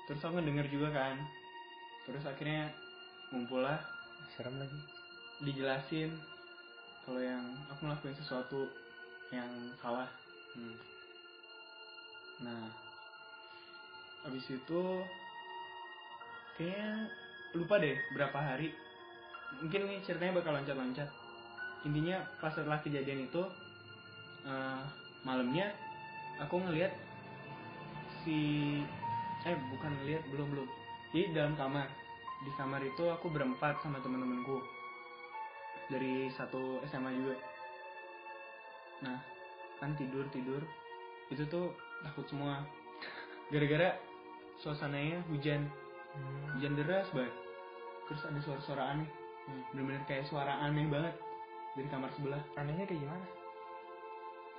terus 0.06 0.22
aku 0.22 0.34
ngedenger 0.36 0.68
juga 0.70 0.90
kan. 0.92 1.16
Terus 2.04 2.24
akhirnya 2.24 2.72
ngumpul 3.30 3.62
lah 3.62 3.80
serem 4.32 4.56
lagi. 4.56 4.80
dijelasin 5.42 6.14
kalau 7.02 7.18
yang 7.18 7.42
aku 7.68 7.82
ngelakuin 7.84 8.14
sesuatu 8.14 8.70
yang 9.32 9.50
salah 9.76 10.06
Hmm. 10.58 10.76
Nah, 12.42 12.64
habis 14.26 14.46
itu 14.50 14.82
kayaknya 16.58 17.08
lupa 17.56 17.76
deh 17.80 17.96
berapa 18.16 18.38
hari. 18.38 18.74
Mungkin 19.62 19.88
ini 19.88 19.96
ceritanya 20.04 20.42
bakal 20.42 20.58
loncat-loncat. 20.58 21.10
Intinya 21.86 22.22
pas 22.40 22.54
setelah 22.54 22.80
kejadian 22.82 23.26
itu 23.26 23.42
eh, 24.46 24.82
malamnya 25.26 25.74
aku 26.42 26.58
ngelihat 26.62 26.94
si 28.22 28.38
eh 29.46 29.58
bukan 29.74 29.92
ngelihat 30.02 30.24
belum 30.34 30.48
belum. 30.54 30.68
Jadi 31.14 31.26
dalam 31.36 31.54
kamar. 31.58 31.88
Di 32.42 32.52
kamar 32.58 32.82
itu 32.82 33.06
aku 33.06 33.30
berempat 33.30 33.78
sama 33.86 34.02
teman-temanku 34.02 34.58
dari 35.94 36.26
satu 36.34 36.82
SMA 36.90 37.12
juga. 37.14 37.36
Nah, 39.06 39.31
kan 39.82 39.98
tidur 39.98 40.24
tidur. 40.30 40.62
Itu 41.34 41.44
tuh 41.50 41.74
takut 42.06 42.24
semua. 42.30 42.62
Gara-gara 43.50 43.98
suasananya 44.62 45.26
hujan. 45.28 45.68
Hmm. 46.12 46.60
hujan 46.60 46.76
deras 46.78 47.08
banget. 47.12 47.34
Terus 48.08 48.22
ada 48.30 48.40
suara-suara 48.46 48.84
aneh. 48.96 49.10
Hmm. 49.50 49.62
bener-bener 49.74 50.06
kayak 50.06 50.30
suara 50.30 50.62
aneh 50.62 50.86
banget 50.86 51.18
dari 51.74 51.88
kamar 51.90 52.14
sebelah. 52.14 52.42
Anehnya 52.56 52.86
kayak 52.86 53.02
gimana? 53.02 53.26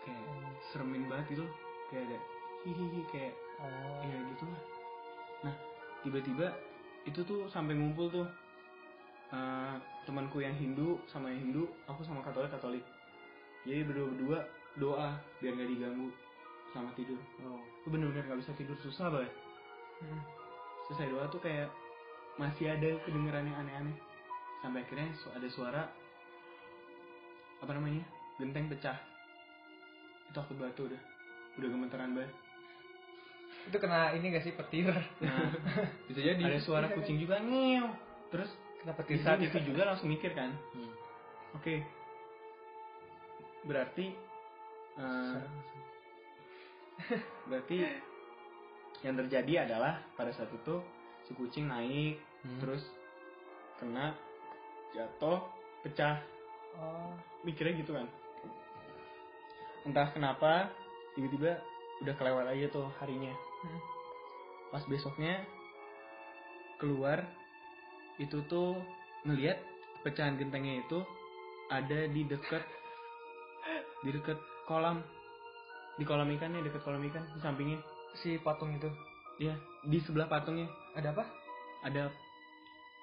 kayak 0.02 0.26
seremin 0.74 1.06
banget 1.06 1.38
gitu 1.38 1.46
kayak 1.90 2.10
ada 2.10 2.18
hihihi 2.66 3.02
kayak 3.10 3.34
Oh. 3.62 4.02
ya 4.02 4.18
gitu 4.34 4.44
lah. 4.50 4.62
Nah 5.46 5.54
tiba-tiba 6.02 6.50
itu 7.06 7.22
tuh 7.22 7.46
sampai 7.46 7.78
ngumpul 7.78 8.10
tuh 8.10 8.26
eh, 9.30 9.74
temanku 10.02 10.42
yang 10.42 10.50
Hindu 10.58 10.98
sama 11.06 11.30
yang 11.30 11.46
Hindu 11.46 11.70
aku 11.86 12.02
sama 12.02 12.26
Katolik 12.26 12.50
Katolik. 12.50 12.82
Jadi 13.62 13.86
berdua 13.86 14.06
berdua 14.10 14.38
doa 14.74 15.08
biar 15.38 15.52
nggak 15.52 15.68
diganggu 15.68 16.08
sama 16.70 16.88
tidur 16.92 17.20
Oh. 17.40 17.60
itu 17.78 17.88
bener-bener 17.88 18.24
nggak 18.24 18.40
bisa 18.40 18.52
tidur 18.54 18.76
susah 18.78 19.08
banget 19.08 19.32
Hmm. 20.00 20.18
selesai 20.84 21.08
doa 21.08 21.24
tuh 21.28 21.38
kayak 21.38 21.70
masih 22.34 22.66
ada 22.66 22.90
kedengeran 23.02 23.44
yang 23.44 23.58
aneh-aneh 23.60 23.94
sampai 24.58 24.82
akhirnya 24.82 25.06
ada 25.30 25.48
suara 25.48 25.82
apa 27.58 27.70
namanya 27.70 28.02
genteng 28.36 28.66
pecah 28.66 28.98
itu 30.26 30.38
aku 30.38 30.56
batu 30.56 30.88
udah 30.88 31.02
udah 31.54 31.68
gemeteran 31.68 32.12
banget 32.12 32.32
Itu 33.62 33.78
kena 33.78 34.10
ini 34.12 34.32
gak 34.32 34.42
sih 34.42 34.50
petir? 34.52 34.90
nah 35.20 35.54
Bisa 36.10 36.18
jadi. 36.18 36.40
ada 36.42 36.58
suara 36.58 36.90
kucing 36.90 37.20
juga 37.20 37.38
ngew 37.38 37.86
terus 38.28 38.50
Kena 38.82 38.90
di 38.90 38.98
petir 38.98 39.16
saat 39.22 39.38
itu 39.38 39.54
juga 39.62 39.86
langsung 39.86 40.10
mikir 40.10 40.32
kan 40.32 40.50
Hmm. 40.72 40.90
oke 41.54 41.74
berarti 43.62 44.10
eh, 44.98 45.40
berarti 47.48 47.76
yang 49.02 49.18
terjadi 49.18 49.66
adalah 49.66 49.98
pada 50.14 50.30
saat 50.34 50.50
itu 50.52 50.78
si 51.26 51.32
kucing 51.34 51.66
naik 51.70 52.18
Hmm. 52.42 52.58
terus 52.58 52.82
kena 53.78 54.18
jatuh 54.98 55.46
pecah 55.86 56.18
Oh. 56.74 57.14
mikirnya 57.46 57.78
gitu 57.78 57.94
kan 57.94 58.10
entah 59.86 60.10
kenapa 60.10 60.74
tiba-tiba 61.14 61.62
udah 62.02 62.14
kelewat 62.18 62.50
aja 62.50 62.66
tuh 62.74 62.90
harinya 62.98 63.30
Hmm. 63.62 63.80
pas 64.74 64.82
besoknya 64.90 65.46
keluar 66.82 67.22
itu 68.18 68.42
tuh 68.50 68.74
ngelihat 69.22 69.62
pecahan 70.02 70.34
gentengnya 70.34 70.82
itu 70.82 70.98
ada 71.70 72.10
di 72.10 72.26
deket 72.26 72.64
di 74.02 74.10
deket 74.18 74.38
kolam 74.66 75.02
di 76.00 76.04
kolam 76.08 76.30
ikan 76.38 76.56
ya 76.56 76.62
deket 76.64 76.82
kolam 76.82 77.02
ikan 77.10 77.24
di 77.36 77.40
sampingnya 77.42 77.78
Si 78.12 78.36
patung 78.44 78.76
itu. 78.76 78.92
Iya, 79.40 79.56
di 79.88 79.96
sebelah 80.04 80.28
patungnya 80.28 80.68
Ada 80.92 81.16
apa? 81.16 81.24
ada 81.82 82.12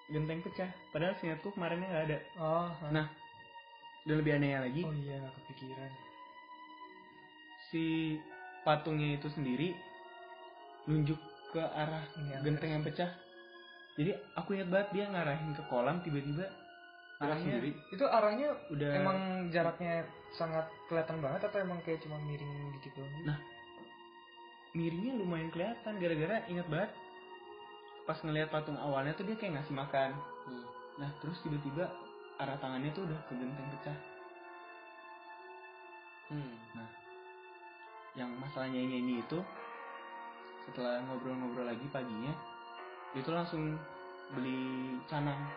genteng 0.08 0.40
pecah. 0.46 0.70
Padahal 0.94 1.18
seingatku 1.20 1.52
kemarinnya 1.52 1.90
nggak 1.90 2.06
ada. 2.08 2.18
Oh. 2.40 2.70
Nah, 2.94 3.10
Dan 4.08 4.24
lebih 4.24 4.40
anehnya 4.40 4.64
lagi, 4.64 4.82
Oh 4.88 4.96
iya 4.96 5.20
gak 5.20 5.36
kepikiran. 5.44 5.92
si 7.70 8.16
patungnya 8.64 9.20
itu 9.20 9.28
sendiri 9.30 9.76
nunjuk 10.90 11.20
ke 11.54 11.62
arah 11.62 12.02
yang 12.32 12.42
genteng 12.42 12.80
yang 12.80 12.84
pecah. 12.86 13.12
Jadi 14.00 14.16
aku 14.40 14.56
ingat 14.56 14.70
banget 14.72 14.90
dia 14.96 15.06
ngarahin 15.12 15.52
ke 15.54 15.64
kolam 15.68 16.00
tiba-tiba 16.02 16.48
Arahnya 17.20 17.60
sendiri. 17.60 17.72
Itu 17.92 18.06
arahnya 18.08 18.48
udah 18.72 18.92
emang 18.96 19.20
jaraknya 19.52 20.08
sangat 20.32 20.72
kelihatan 20.88 21.20
banget 21.20 21.52
atau 21.52 21.60
emang 21.60 21.84
kayak 21.84 22.00
cuma 22.00 22.16
miring 22.24 22.72
dikit 22.80 22.96
doang? 22.96 23.12
gitu? 23.12 23.28
Nah. 23.28 23.40
miringnya 24.70 25.18
lumayan 25.18 25.50
kelihatan 25.50 25.98
gara-gara 25.98 26.46
ingat 26.46 26.70
banget 26.70 26.92
pas 28.06 28.22
ngelihat 28.22 28.54
patung 28.54 28.78
awalnya 28.78 29.18
tuh 29.18 29.26
dia 29.26 29.34
kayak 29.36 29.60
ngasih 29.60 29.74
makan. 29.74 30.14
Hmm. 30.46 30.66
Nah 31.02 31.10
terus 31.20 31.42
tiba-tiba 31.42 31.90
arah 32.38 32.56
tangannya 32.62 32.94
tuh 32.94 33.04
udah 33.10 33.20
ke 33.28 33.34
genteng 33.34 33.68
pecah. 33.74 33.98
Hmm. 36.30 36.54
Yang 38.14 38.32
masalahnya 38.38 38.80
nyanyi 38.80 39.26
itu 39.26 39.40
setelah 40.70 41.02
ngobrol-ngobrol 41.10 41.66
lagi 41.66 41.86
paginya 41.90 42.32
itu 43.18 43.30
langsung 43.34 43.76
beli 44.38 45.02
canang. 45.10 45.50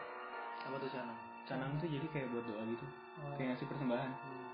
Apa 0.64 0.80
tuh 0.80 0.88
sana? 0.88 1.31
Canang 1.48 1.74
tuh 1.82 1.90
jadi 1.90 2.06
kayak 2.10 2.30
buat 2.30 2.44
doa 2.46 2.62
gitu, 2.70 2.86
Oh. 3.22 3.34
kayak 3.36 3.54
ngasih 3.54 3.66
persembahan. 3.66 4.10
Hmm. 4.14 4.48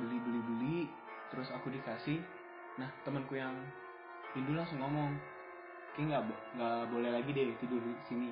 Beli 0.00 0.16
beli 0.18 0.40
beli, 0.42 0.78
terus 1.30 1.48
aku 1.52 1.70
dikasih. 1.70 2.18
Nah 2.80 2.90
temanku 3.04 3.38
yang 3.38 3.54
Hindu 4.34 4.56
langsung 4.58 4.82
ngomong, 4.82 5.14
kayak 5.94 6.06
nggak 6.10 6.22
nggak 6.58 6.80
boleh 6.90 7.10
lagi 7.14 7.30
deh 7.30 7.54
tidur 7.62 7.78
di 7.78 7.92
sini. 8.08 8.30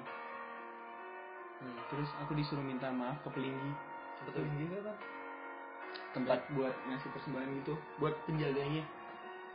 Hmm. 1.63 1.79
Terus 1.93 2.11
aku 2.19 2.35
disuruh 2.35 2.65
minta 2.65 2.91
maaf 2.91 3.23
ke 3.23 3.31
pelinggi 3.31 3.73
itu 4.23 4.79
apa? 4.79 4.95
tempat 6.13 6.45
buat 6.53 6.73
ngasih 6.89 7.09
persembahan 7.13 7.49
gitu 7.65 7.75
buat 7.97 8.15
penjaganya 8.29 8.85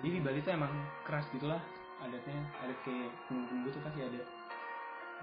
jadi 0.01 0.09
di 0.17 0.21
Bali 0.21 0.39
tuh 0.41 0.53
emang 0.53 0.73
keras 1.05 1.25
gitulah 1.33 1.61
adatnya 2.01 2.37
adat 2.61 2.77
kayak 2.85 3.09
kunggu 3.29 3.69
tuh 3.73 3.81
pasti 3.81 4.01
ada 4.01 4.21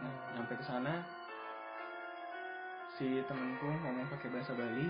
nah 0.03 0.11
Hmm. 0.11 0.33
nyampe 0.39 0.59
ke 0.59 0.65
sana 0.67 1.07
si 2.95 3.23
temenku 3.27 3.67
ngomong 3.67 4.07
pakai 4.09 4.31
bahasa 4.31 4.55
Bali 4.55 4.87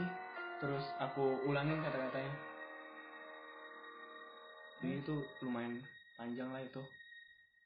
terus 0.60 0.84
aku 0.98 1.40
ulangin 1.44 1.80
kata-katanya 1.80 2.32
jadi 4.80 5.00
itu 5.00 5.14
lumayan 5.40 5.80
panjang 6.14 6.52
lah 6.52 6.60
itu 6.60 6.82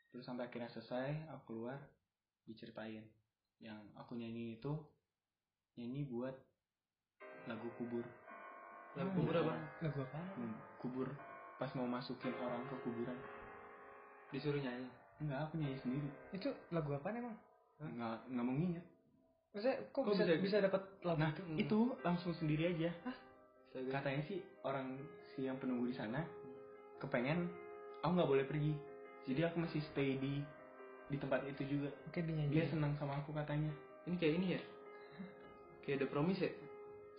terus 0.08 0.24
sampai 0.24 0.46
akhirnya 0.46 0.70
selesai 0.70 1.26
aku 1.28 1.42
keluar 1.52 1.78
diceritain 2.46 3.02
yang 3.58 3.82
aku 3.98 4.14
nyanyi 4.14 4.54
itu 4.54 4.72
nyanyi 5.74 6.06
buat 6.06 6.34
lagu 7.44 7.68
kubur 7.76 8.06
Lagu 8.96 9.14
Hmm. 9.14 9.20
kubur 9.20 9.36
apa? 9.36 9.54
Lagu 9.84 10.00
apa? 10.00 10.20
Hmm, 10.34 10.54
kubur 10.80 11.06
pas 11.60 11.70
mau 11.76 11.86
masukin 11.86 12.32
orang 12.40 12.62
ke 12.66 12.76
kuburan 12.82 13.18
Disuruh 14.30 14.58
nyanyi. 14.58 14.88
enggak 15.18 15.44
aku 15.44 15.54
nyanyi 15.58 15.76
sendiri 15.78 16.08
Itu 16.32 16.50
lagu 16.70 16.94
apa 16.94 17.10
emang? 17.12 17.36
enggak 17.78 18.16
enggak 18.26 18.44
mau 18.44 18.54
nginget 18.54 18.86
Maksudnya 19.50 19.76
kok, 19.86 20.00
Kok 20.00 20.12
bisa 20.12 20.22
bisa- 20.22 20.40
bisa, 20.40 20.56
dapat 20.60 20.82
lagu 21.02 21.18
nah 21.18 21.30
itu? 21.30 21.42
itu 21.56 21.78
langsung 22.00 22.32
sendiri 22.32 22.68
aja 22.68 22.90
Astaga. 23.02 23.90
katanya 23.94 24.22
sih 24.22 24.38
orang 24.62 25.00
si 25.26 25.44
yang 25.44 25.56
penunggu 25.56 25.86
di 25.86 25.94
sana 25.94 26.20
kepengen 26.98 27.48
aku 27.98 28.12
nggak 28.12 28.28
boleh 28.28 28.44
pergi 28.44 28.72
jadi 29.24 29.48
aku 29.48 29.60
masih 29.60 29.80
stay 29.82 30.16
di 30.16 30.40
di 31.06 31.16
tempat 31.16 31.40
itu 31.44 31.64
juga 31.66 31.88
Oke 32.04 32.20
dia 32.20 32.44
dia 32.46 32.64
senang 32.66 32.92
sama 32.94 33.16
aku 33.16 33.32
katanya 33.32 33.72
Ini 34.04 34.16
kayak 34.16 34.34
ini 34.34 34.46
ya? 34.50 34.60
Kayak 35.80 35.96
ada 35.98 36.06
promise 36.08 36.40
ya? 36.40 36.52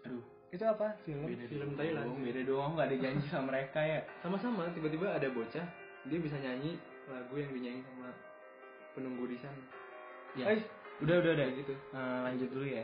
aduh 0.04 0.24
Itu 0.50 0.64
apa? 0.64 0.88
Film. 1.04 1.26
beda 1.28 1.46
Film 1.46 1.68
dong, 1.68 1.78
Thailand. 1.78 2.08
beda 2.20 2.42
doang 2.44 2.72
nggak 2.74 2.88
ada 2.88 2.98
janji 3.00 3.26
sama 3.30 3.46
mereka 3.48 3.80
ya 3.80 4.00
Sama-sama, 4.20 4.70
tiba-tiba 4.72 5.08
ada 5.10 5.28
bocah, 5.28 5.66
dia 6.04 6.20
bisa 6.20 6.38
nyanyi 6.38 6.78
lagu 7.06 7.34
yang 7.36 7.50
dinyanyi 7.50 7.82
sama 7.84 8.10
penunggu 8.92 9.26
di 9.26 9.38
sana. 9.38 9.62
ya 10.36 10.46
Eh, 10.48 10.62
udah 11.00 11.16
udah 11.20 11.32
udah 11.36 11.48
gitu. 11.56 11.74
Eh, 11.74 12.20
lanjut 12.28 12.50
dulu 12.52 12.68
ya 12.68 12.84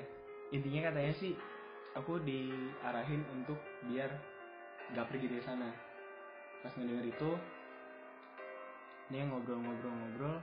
intinya 0.54 0.92
katanya 0.92 1.14
sih 1.20 1.34
aku 1.98 2.22
diarahin 2.22 3.24
untuk 3.34 3.58
biar 3.90 4.12
nggak 4.94 5.08
pergi 5.10 5.26
dari 5.28 5.44
sana 5.44 5.70
pas 6.62 6.74
ngedenger 6.78 7.10
itu 7.10 7.30
dia 9.10 9.22
ngobrol-ngobrol-ngobrol 9.26 10.38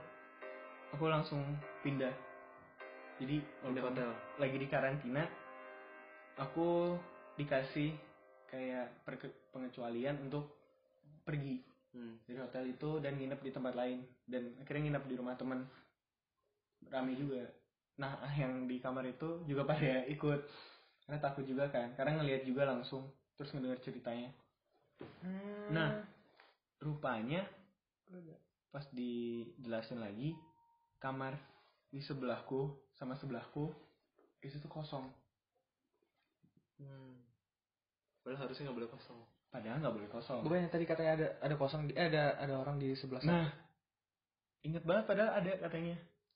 aku 0.95 1.05
langsung 1.07 1.43
pindah 1.83 2.11
jadi 3.19 3.39
Pindah 3.39 3.83
walaupun 3.83 3.95
hotel. 3.95 4.11
lagi 4.39 4.55
di 4.59 4.67
karantina 4.67 5.23
aku 6.37 6.97
dikasih 7.37 7.95
kayak 8.49 8.93
pengecualian 9.51 10.21
untuk 10.29 10.53
pergi 11.25 11.63
Hmm. 11.93 12.17
dari 12.25 12.41
hotel 12.41 12.73
itu 12.73 12.97
dan 13.05 13.21
nginep 13.21 13.37
di 13.45 13.53
tempat 13.53 13.77
lain 13.77 14.01
dan 14.25 14.49
akhirnya 14.57 14.89
nginep 14.89 15.03
di 15.05 15.13
rumah 15.13 15.37
temen 15.37 15.61
rame 16.89 17.13
juga 17.13 17.45
nah 17.95 18.17
yang 18.41 18.65
di 18.65 18.77
kamar 18.77 19.05
itu 19.05 19.43
juga 19.45 19.63
pada 19.63 20.05
ikut 20.07 20.39
karena 21.03 21.19
takut 21.19 21.43
juga 21.43 21.67
kan 21.67 21.93
karena 21.93 22.17
ngelihat 22.17 22.43
juga 22.43 22.65
langsung 22.65 23.05
terus 23.35 23.51
ngedenger 23.51 23.81
ceritanya 23.81 24.29
Hmm. 25.19 25.73
Nah. 25.73 25.89
rupanya 26.79 27.43
pas 28.69 28.85
dijelasin 28.89 29.99
lagi 29.99 30.31
kamar 30.97 31.35
di 31.89 31.99
sebelahku 31.99 32.71
sama 32.93 33.13
sebelahku 33.13 33.73
itu 34.39 34.55
tuh 34.57 34.71
kosong 34.71 35.09
Hmm. 36.77 37.19
Padahal 38.21 38.47
harusnya 38.47 38.67
nggak 38.67 38.77
boleh 38.79 38.91
kosong. 38.91 39.19
padahal 39.51 39.77
nggak 39.77 39.93
boleh 39.93 40.09
kosong 40.09 40.39
Bukan 40.41 40.65
yang 40.65 40.71
tadi 40.71 40.83
katanya 40.83 41.11
ada 41.13 41.27
ada 41.41 41.55
kosong 41.55 41.85
eh, 41.91 42.07
ada 42.09 42.33
ada 42.39 42.53
orang 42.57 42.79
di 42.79 42.95
sebelah 42.95 43.21
sana. 43.21 43.33
nah 43.37 43.47
inget 44.61 44.81
banget 44.81 45.05
padahal 45.05 45.31
ada 45.37 45.51
katanya 45.61 45.93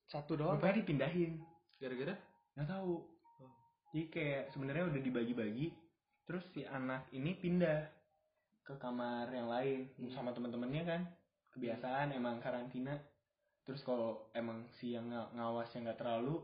Satu 0.08 0.34
doang. 0.34 0.56
rupanya 0.56 0.80
dipindahin 0.80 1.44
Gara-gara? 1.78 2.16
nggak 2.54 2.68
tahu 2.68 2.94
Oh. 3.38 3.52
jadi 3.88 4.04
kayak 4.08 4.44
sebenarnya 4.50 4.88
udah 4.88 4.98
dibagi-bagi 5.00 5.68
terus 6.24 6.42
si 6.50 6.66
anak 6.66 7.06
ini 7.12 7.32
pindah 7.34 7.86
ke 8.62 8.74
kamar 8.76 9.30
yang 9.30 9.48
lain 9.48 9.88
Hmm. 9.94 10.10
sama 10.10 10.32
teman-temannya 10.32 10.84
kan 10.84 11.02
kebiasaan 11.52 12.12
emang 12.12 12.40
karantina 12.40 12.98
terus 13.62 13.80
kalau 13.82 14.28
emang 14.34 14.66
si 14.74 14.92
yang 14.92 15.08
nga- 15.08 15.30
ngawasnya 15.32 15.86
nggak 15.86 16.00
terlalu 16.00 16.40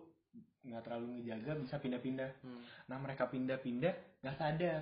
nggak 0.61 0.83
terlalu 0.83 1.05
ngejaga 1.17 1.51
bisa 1.57 1.75
pindah-pindah 1.77 2.31
Hmm. 2.41 2.61
nah 2.85 2.97
mereka 2.97 3.25
pindah-pindah 3.25 3.93
nggak 4.21 4.37
sadar 4.37 4.81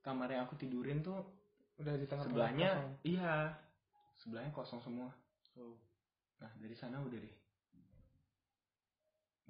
kamar 0.00 0.28
yang 0.28 0.44
aku 0.44 0.56
tidurin 0.56 1.00
tuh 1.00 1.20
Udah 1.76 1.94
di 1.94 2.04
tengah 2.04 2.24
sebelahnya 2.24 2.70
iya 3.02 3.52
sebelahnya 4.16 4.50
kosong 4.50 4.80
semua 4.80 5.12
Oh. 5.54 5.76
nah 6.38 6.50
dari 6.56 6.72
sana 6.72 6.98
udah 6.98 7.16
deh 7.16 7.34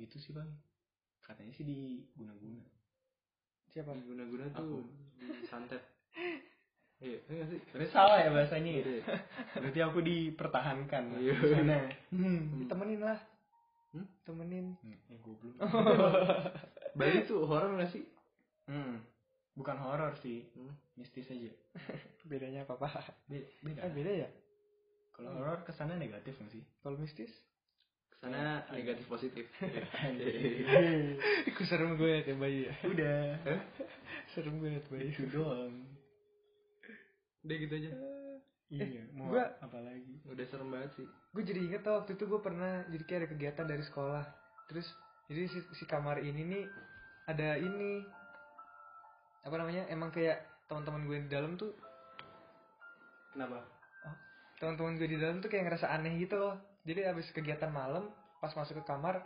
gitu 0.01 0.17
sih 0.17 0.33
bang 0.33 0.49
katanya 1.21 1.53
sih 1.53 1.63
di 1.63 1.79
guna-guna 2.13 2.65
Siapa? 3.69 3.95
Guna-guna 3.95 4.51
tuh 4.51 4.83
santet. 5.47 5.79
Iya, 7.01 7.17
iya? 7.33 7.45
Berarti 7.73 7.89
salah 7.89 8.21
ya 8.21 8.29
bahasanya 8.29 8.71
ya? 8.77 8.85
Ya? 8.85 9.01
Berarti 9.57 9.81
aku 9.81 10.05
dipertahankan 10.05 11.17
Iya. 11.17 11.33
di 11.33 11.49
sana. 11.49 11.77
Hmm. 12.13 12.69
Temenin 12.69 13.01
lah. 13.01 13.17
Hmm? 13.97 14.05
Temenin. 14.21 14.77
Eh, 14.85 15.17
goblok. 15.25 15.57
Bali 17.01 17.25
tuh 17.25 17.49
horor 17.49 17.73
nggak 17.73 17.89
sih? 17.89 18.05
Hmm. 18.69 19.01
Bukan 19.57 19.81
horor 19.81 20.13
sih, 20.21 20.45
Hmm. 20.53 20.77
mistis 20.93 21.25
aja. 21.33 21.49
Bedanya 22.29 22.69
apa, 22.69 22.77
Pak? 22.77 22.93
Be- 23.25 23.49
beda. 23.65 23.81
Eh, 23.81 23.93
beda 23.97 24.13
ya? 24.21 24.29
Kalau 25.17 25.41
horor 25.41 25.65
ke 25.65 25.73
sana 25.73 25.97
negatif 25.97 26.37
nggak 26.37 26.53
sih? 26.53 26.65
Kalau 26.85 27.01
mistis? 27.01 27.33
Sana 28.21 28.69
negatif 28.77 29.09
positif. 29.09 29.49
Iku 31.51 31.63
serem 31.71 31.97
gue 31.97 32.21
ya 32.21 32.35
bayi. 32.37 32.69
Udah. 32.85 33.41
serem 34.37 34.61
gue 34.61 34.69
liat 34.77 34.87
bayi. 34.93 35.09
Itu 35.09 35.25
doang. 35.33 35.73
Udah 37.41 37.57
gitu 37.57 37.75
aja. 37.81 37.91
Iya, 38.71 39.03
mau 39.17 39.33
gua- 39.33 39.57
apa 39.59 39.83
lagi? 39.83 40.21
Udah 40.29 40.45
serem 40.53 40.69
banget 40.69 41.01
sih. 41.01 41.07
Gue 41.33 41.43
jadi 41.43 41.65
inget 41.65 41.83
tau 41.83 42.05
waktu 42.05 42.15
itu 42.15 42.29
gue 42.29 42.41
pernah 42.45 42.85
jadi 42.93 43.05
kayak 43.09 43.21
ada 43.25 43.29
kegiatan 43.33 43.67
dari 43.67 43.83
sekolah. 43.89 44.25
Terus 44.69 44.87
jadi 45.33 45.49
si, 45.49 45.59
si 45.75 45.85
kamar 45.89 46.21
ini 46.21 46.45
nih 46.45 46.65
ada 47.25 47.57
ini 47.57 48.05
apa 49.43 49.57
namanya? 49.57 49.89
Emang 49.89 50.13
kayak 50.13 50.45
teman-teman 50.69 51.09
gue 51.09 51.17
di 51.25 51.31
dalam 51.33 51.57
tuh 51.57 51.73
Kenapa? 53.31 53.63
teman-teman 54.61 55.01
gue 55.01 55.09
di 55.09 55.17
dalam 55.17 55.41
tuh 55.41 55.49
kayak 55.49 55.73
ngerasa 55.73 55.89
aneh 55.89 56.21
gitu 56.21 56.37
loh 56.37 56.61
jadi 56.85 57.13
abis 57.13 57.29
kegiatan 57.37 57.69
malam 57.69 58.09
pas 58.41 58.53
masuk 58.57 58.81
ke 58.81 58.85
kamar 58.89 59.21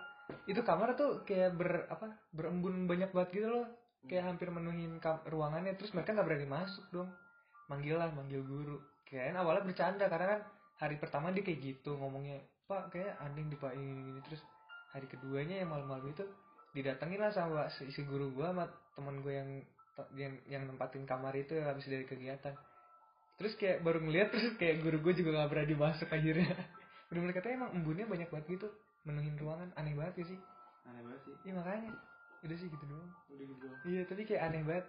itu 0.48 0.60
kamar 0.64 0.96
tuh 0.96 1.22
kayak 1.28 1.54
ber 1.54 1.84
apa 1.92 2.16
berembun 2.32 2.88
banyak 2.88 3.12
banget 3.12 3.30
gitu 3.42 3.48
loh. 3.52 3.66
Kayak 4.04 4.32
hampir 4.32 4.52
menuhin 4.52 5.00
ruangannya 5.28 5.76
terus 5.80 5.92
mereka 5.96 6.12
nggak 6.12 6.28
berani 6.28 6.48
masuk 6.48 6.84
dong. 6.92 7.08
Manggil 7.68 7.96
lah 7.96 8.12
manggil 8.12 8.44
guru. 8.44 8.80
Kayaknya 9.08 9.40
awalnya 9.40 9.64
bercanda 9.68 10.04
karena 10.08 10.26
kan 10.36 10.40
hari 10.80 10.96
pertama 11.00 11.32
dia 11.32 11.44
kayak 11.44 11.60
gitu 11.60 11.96
ngomongnya 11.96 12.40
pak 12.64 12.96
kayak 12.96 13.20
aneh 13.20 13.44
di 13.44 13.56
pak 13.60 13.76
ini, 13.76 14.16
ini 14.16 14.20
terus 14.24 14.40
hari 14.96 15.04
keduanya 15.04 15.60
yang 15.60 15.68
malam-malam 15.68 16.08
itu 16.08 16.24
didatengin 16.72 17.20
lah 17.20 17.30
sama 17.30 17.68
si, 17.68 17.92
si 17.92 18.02
guru 18.08 18.32
gua 18.32 18.50
sama 18.50 18.64
teman 18.96 19.20
gue 19.20 19.32
yang 19.36 19.50
yang 20.18 20.32
yang 20.48 20.62
nempatin 20.66 21.04
kamar 21.06 21.36
itu 21.36 21.54
habis 21.60 21.86
dari 21.86 22.08
kegiatan. 22.08 22.56
Terus 23.36 23.52
kayak 23.60 23.84
baru 23.84 24.00
ngeliat 24.02 24.28
terus 24.32 24.56
kayak 24.56 24.80
guru 24.80 25.04
gue 25.04 25.20
juga 25.20 25.44
gak 25.44 25.50
berani 25.52 25.76
masuk 25.76 26.08
akhirnya 26.10 26.50
bener-bener 27.14 27.32
katanya 27.32 27.56
emang 27.60 27.72
embunnya 27.72 28.04
banyak 28.04 28.26
banget 28.28 28.46
gitu 28.52 28.68
menuhin 29.04 29.38
ruangan 29.38 29.70
aneh 29.74 29.94
banget 29.94 30.14
ya 30.18 30.34
sih 30.34 30.40
Aneh 30.84 31.00
banget 31.00 31.20
sih. 31.22 31.34
iya 31.42 31.52
makanya 31.54 31.90
udah 32.42 32.56
sih 32.58 32.66
gitu 32.66 32.84
doang 32.84 33.10
Udah 33.30 33.44
gitu 33.46 33.60
doang. 33.62 33.78
iya 33.86 34.02
tapi 34.02 34.22
kayak 34.24 34.42
aneh 34.44 34.62
banget 34.62 34.86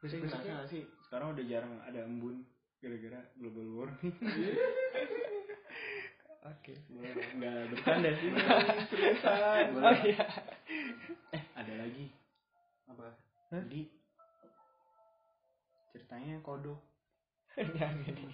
besok 0.00 0.24
besoknya 0.24 0.64
sih? 0.66 0.82
Sekarang 1.04 1.36
udah 1.36 1.44
jarang 1.44 1.76
ada 1.84 2.00
embun 2.00 2.40
gara-gara 2.80 3.20
global 3.36 3.66
warming. 3.76 4.16
oke 6.42 6.72
Nggak 7.36 7.54
bercanda 7.68 8.10
sih. 8.16 8.30
Seriusan. 8.88 9.76
oh 9.76 9.94
iya 10.00 10.24
Eh, 11.30 11.42
ada 11.52 11.72
lagi. 11.76 12.08
Apa? 12.88 13.12
Hah? 13.52 13.60
Jadi 13.60 13.92
ceritanya 15.90 16.38
kodok 16.40 16.80
aneh 17.58 18.08
nih 18.08 18.30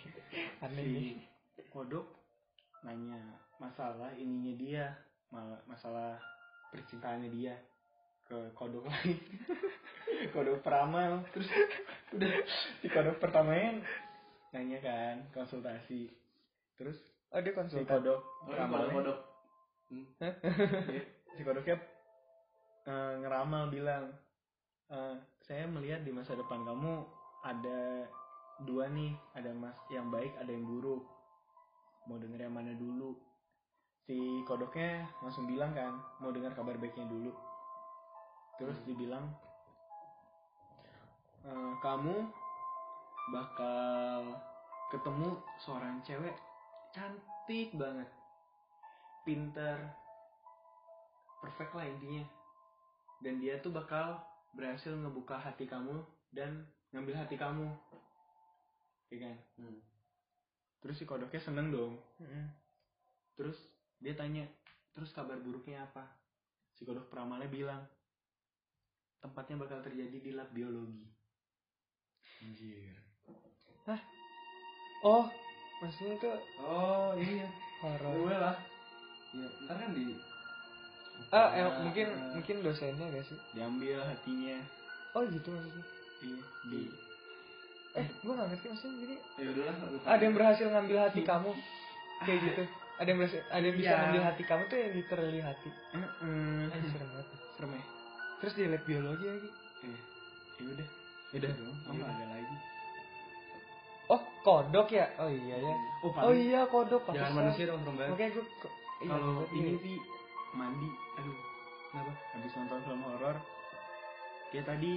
aneh 0.60 0.84
nih 0.86 1.10
kodok 1.68 2.04
nanya 2.86 3.18
masalah 3.58 4.14
ininya 4.14 4.54
dia 4.54 4.84
mal- 5.34 5.64
masalah 5.66 6.14
percintaannya 6.70 7.30
dia 7.34 7.54
ke 8.26 8.38
kodok 8.54 8.86
lain. 8.86 9.18
Kodok 10.34 10.62
peramal. 10.62 11.22
Terus 11.34 11.50
udah 12.14 12.30
si 12.80 12.86
kodok 12.90 13.18
pertamanya 13.18 13.82
nanya 14.54 14.78
kan 14.82 15.16
konsultasi. 15.34 16.10
Terus 16.78 16.96
oh 17.34 17.42
dia 17.42 17.50
si 17.50 17.58
konsultan? 17.58 17.90
kodok 17.90 18.20
Oh, 18.22 18.50
peramalnya 18.54 18.94
kodok. 18.94 19.18
Hmm. 19.90 20.06
dia- 20.90 21.10
si 21.36 21.42
kodoknya 21.42 21.76
eh, 22.86 23.12
ngeramal 23.22 23.70
bilang 23.70 24.14
"Eh, 24.86 25.14
saya 25.46 25.66
melihat 25.66 26.06
di 26.06 26.14
masa 26.14 26.38
depan 26.38 26.62
kamu 26.62 27.02
ada 27.42 28.06
dua 28.62 28.86
nih 28.90 29.12
ada 29.34 29.50
mas 29.54 29.74
yang 29.90 30.08
baik 30.10 30.30
ada 30.38 30.50
yang 30.50 30.64
buruk 30.66 31.02
mau 32.06 32.18
denger 32.18 32.46
yang 32.46 32.54
mana 32.54 32.72
dulu. 32.74 33.14
Si 34.06 34.42
kodoknya 34.46 35.02
langsung 35.18 35.50
bilang 35.50 35.74
kan 35.74 35.98
mau 36.22 36.30
dengar 36.30 36.54
kabar 36.54 36.78
baiknya 36.78 37.06
dulu. 37.10 37.34
Terus 38.56 38.78
dibilang 38.86 39.26
"Eh, 41.46 41.74
kamu 41.82 42.16
bakal 43.34 44.38
ketemu 44.94 45.34
seorang 45.58 45.98
cewek 46.06 46.34
cantik 46.94 47.74
banget. 47.74 48.08
Pinter 49.26 49.76
perfect 51.42 51.74
lah 51.74 51.86
intinya. 51.86 52.24
Dan 53.20 53.42
dia 53.42 53.58
tuh 53.58 53.74
bakal 53.74 54.22
berhasil 54.54 54.94
ngebuka 54.94 55.36
hati 55.36 55.66
kamu 55.66 56.00
dan 56.30 56.64
ngambil 56.94 57.18
hati 57.18 57.36
kamu. 57.36 57.66
Ya 59.10 59.18
kan? 59.26 59.36
Hmm. 59.58 59.78
Terus 60.86 61.02
si 61.02 61.04
kodoknya 61.04 61.42
seneng 61.42 61.74
dong. 61.74 61.98
Mm-mm. 62.22 62.46
terus 63.34 63.58
dia 63.98 64.14
tanya 64.14 64.46
terus 64.94 65.10
kabar 65.10 65.34
buruknya 65.42 65.82
apa? 65.82 66.06
Si 66.78 66.86
kodok 66.86 67.10
peramalnya 67.10 67.50
bilang 67.50 67.82
tempatnya 69.18 69.58
bakal 69.58 69.82
terjadi 69.82 70.22
di 70.22 70.30
lab 70.30 70.46
biologi. 70.54 71.10
Anjir. 72.46 72.94
Oh 75.02 75.26
maksudnya 75.82 76.14
itu 76.22 76.30
oh 76.62 77.18
iya. 77.18 77.50
Horor 77.82 78.14
gue 78.22 78.36
lah. 78.38 78.56
Ya 79.34 79.48
ntar 79.66 79.76
kan 79.82 79.90
di 79.90 80.14
ah 81.34 81.50
eh, 81.50 81.66
mungkin 81.82 82.06
eh, 82.06 82.30
mungkin 82.38 82.56
dosennya 82.62 83.10
gak 83.10 83.26
sih? 83.26 83.38
Diambil 83.58 83.98
hatinya. 84.06 84.62
Oh 85.18 85.26
gitu 85.26 85.50
maksudnya? 85.50 85.84
Iya 86.22 86.40
di 86.70 86.82
eh 87.96 88.06
gue 88.12 88.32
gak 88.32 88.48
ngerti 88.52 88.66
maksudnya 88.68 88.96
jadi 89.00 89.16
ya 89.40 89.48
udahlah 89.56 89.74
ada 90.04 90.22
yang 90.22 90.34
berhasil 90.36 90.66
ngambil 90.68 90.96
hati 91.00 91.20
kamu? 91.24 91.50
Kayak 92.24 92.38
gitu. 92.44 92.62
Ada 92.96 93.08
yang 93.12 93.18
berhasil, 93.20 93.40
ada 93.52 93.64
yang 93.64 93.76
bisa 93.76 93.88
Iya. 93.88 93.98
ngambil 94.00 94.22
hati 94.24 94.42
kamu 94.44 94.62
tuh 94.68 94.76
yang 94.76 94.92
literally 94.96 95.40
hati. 95.40 95.70
Anjir, 95.92 96.88
serem 96.92 97.08
banget. 97.12 97.26
Serem 97.56 97.70
ya? 97.72 97.82
Terus 98.36 98.52
dia 98.52 98.66
lab 98.68 98.82
biologi 98.84 99.26
lagi. 99.28 99.50
Iya. 99.84 99.98
Ya 100.56 100.64
udah. 100.72 100.88
Udah 101.36 101.50
dong 101.52 101.76
apa 101.76 101.92
Iya. 101.92 102.04
ada 102.08 102.24
lagi. 102.32 102.56
Oh 104.06 104.20
kodok 104.40 104.88
ya? 104.92 105.06
Oh 105.18 105.28
iya 105.28 105.56
ya. 105.58 105.74
Oh, 106.04 106.12
oh 106.14 106.32
iya 106.32 106.60
kodok. 106.68 107.02
Jangan 107.10 107.32
manusia 107.32 107.64
dong 107.66 107.80
serem 107.80 107.96
banget. 107.96 108.12
Makanya 108.12 108.30
gue 108.32 108.44
iya, 108.44 109.08
kalau 109.12 109.32
ini 109.52 109.72
ya. 109.72 109.78
sih 109.82 109.96
mandi. 110.52 110.88
Aduh 111.20 111.36
kenapa? 111.92 112.12
Habis 112.32 112.52
nonton 112.56 112.78
film 112.84 113.00
horor. 113.04 113.36
Kayak 114.52 114.66
tadi 114.68 114.92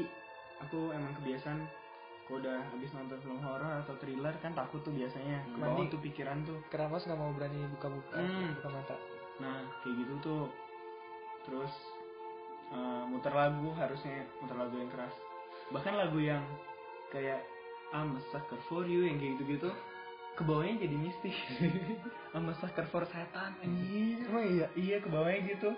aku 0.62 0.80
emang 0.92 1.12
kebiasaan 1.20 1.60
kalau 2.30 2.46
udah 2.46 2.62
habis 2.70 2.94
nonton 2.94 3.18
film 3.20 3.42
horor 3.42 3.82
atau 3.82 3.98
thriller 3.98 4.30
kan 4.38 4.54
takut 4.54 4.80
tuh 4.80 4.94
biasanya. 4.94 5.42
Ke 5.50 5.58
bawah 5.58 5.82
Mandi. 5.82 5.90
tuh 5.90 6.00
pikiran 6.00 6.38
tuh. 6.46 6.62
Kenapa 6.70 7.02
nggak 7.02 7.18
mau 7.18 7.34
berani 7.34 7.66
buka-buka 7.74 8.22
Hmm. 8.22 8.54
buka 8.54 8.70
mata. 8.70 8.96
Nah 9.42 9.66
kayak 9.82 9.96
gitu 9.98 10.14
tuh. 10.22 10.44
Terus 11.44 11.74
eh, 12.70 13.04
muter 13.10 13.34
lagu 13.34 13.74
harusnya 13.74 14.30
muter 14.40 14.54
lagu 14.56 14.78
yang 14.78 14.94
keras. 14.94 15.16
Bahkan 15.74 15.94
lagu 15.98 16.22
yang 16.22 16.46
kayak 17.10 17.42
I'm 17.90 18.14
a 18.14 18.22
sucker 18.30 18.62
for 18.70 18.86
you 18.86 19.10
yang 19.10 19.18
kayak 19.18 19.42
gitu-gitu 19.42 19.74
ke 20.38 20.46
bawahnya 20.46 20.86
jadi 20.86 20.96
mistis. 21.02 21.34
I'm 22.38 22.46
a 22.46 22.54
sucker 22.62 22.86
for 22.88 23.02
setan 23.10 23.58
anjir 23.60 24.22
emang 24.30 24.46
iya? 24.46 24.68
Iya 24.78 24.98
ke 25.02 25.10
bawahnya 25.10 25.50
gitu. 25.50 25.74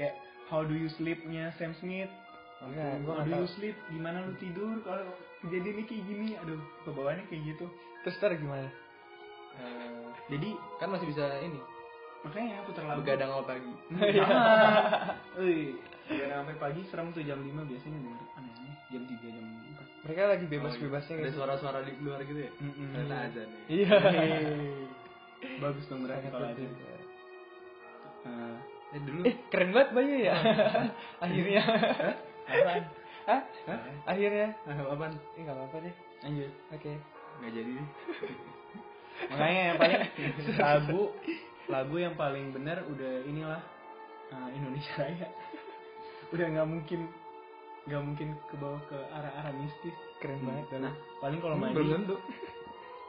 Kayak 0.00 0.16
How 0.48 0.66
do 0.66 0.74
you 0.74 0.90
sleep-nya 0.90 1.54
Sam 1.60 1.76
Smith 1.78 2.10
Enggak, 2.60 2.92
gue 3.00 3.08
nggak 3.08 3.24
do 3.24 3.32
tahu. 3.32 3.40
you 3.40 3.48
sleep 3.56 3.76
gimana 3.88 4.20
lu 4.22 4.32
tidur? 4.36 4.76
Kalau 4.84 5.04
kejadiannya 5.40 5.84
kayak 5.88 6.04
gini 6.04 6.26
aduh 6.36 6.60
ke 6.84 6.90
bawahnya 6.92 7.24
kayak 7.26 7.42
gitu. 7.56 7.64
Terus 8.04 8.16
ntar 8.20 8.36
gimana? 8.36 8.68
Eh, 9.56 10.04
jadi 10.28 10.48
kan 10.76 10.88
masih 10.92 11.08
bisa 11.08 11.24
ini. 11.40 11.60
Makanya 12.20 12.60
putar 12.68 12.84
lagu 12.84 13.00
begadang 13.00 13.32
awal 13.32 13.48
pagi. 13.48 13.72
Iya. 13.96 14.26
Wih, 15.40 15.72
biar 16.04 16.28
sampai 16.36 16.56
pagi 16.60 16.80
serem 16.92 17.08
tuh 17.10 17.24
jam 17.24 17.40
5 17.40 17.48
biasanya 17.64 17.96
denger 17.96 18.24
aneh-aneh 18.36 18.76
jam 18.90 19.02
3 19.08 19.24
jam 19.24 19.46
mereka 20.00 20.32
lagi 20.32 20.44
bebas-bebasnya 20.48 21.12
Oh, 21.12 21.16
iya. 21.16 21.22
ada 21.22 21.28
gitu. 21.28 21.38
Suara-suara 21.40 21.78
di 21.84 21.92
luar 22.00 22.20
gitu 22.24 22.40
ya? 22.40 22.50
4 22.50 22.60
Mm-mm. 22.60 22.88
ternyata 22.92 23.16
azan 23.20 23.48
ya. 23.48 23.60
Iya. 23.68 23.96
Bagus 25.60 25.84
dong 25.88 26.00
berarti 26.04 26.28
kalau 26.28 26.44
ada 26.44 26.56
penting. 26.56 26.72
Nah, 28.20 28.56
eh 28.92 29.00
dulu 29.00 29.20
eh 29.24 29.36
keren 29.48 29.70
banget 29.72 29.90
Bayu 29.92 30.16
ya. 30.20 30.34
Akhirnya 31.24 31.64
apaan? 32.50 32.84
Hah? 33.28 33.40
Hah? 33.70 33.78
akhirnya? 34.10 34.48
Ah 34.66 34.76
apaan? 34.90 35.14
Ini 35.36 35.40
nggak 35.46 35.56
apa-apa 35.56 35.76
deh. 35.86 35.94
Lanjut. 36.26 36.52
Oke. 36.74 36.92
Nggak 37.40 37.52
jadi 37.56 37.72
makanya 39.30 39.60
yang 39.60 39.76
paling 39.76 40.00
lagu 40.56 41.02
lagu 41.68 41.96
yang 42.00 42.14
paling 42.16 42.56
benar 42.56 42.80
udah 42.88 43.20
inilah 43.28 43.60
uh, 44.32 44.48
Indonesia 44.52 44.92
Raya. 44.96 45.28
Udah 46.32 46.46
nggak 46.46 46.68
mungkin 46.68 47.00
nggak 47.90 48.02
mungkin 48.06 48.28
ke 48.48 48.54
bawah 48.56 48.80
ke 48.88 48.96
arah-arah 49.12 49.52
mistis. 49.60 49.92
Keren 50.24 50.40
banget 50.46 50.66
Bayu. 50.72 50.84
nah 50.88 50.94
paling 51.20 51.38
kalau 51.42 51.56
mandi. 51.58 51.76
belum 51.76 51.88
tentu. 52.06 52.16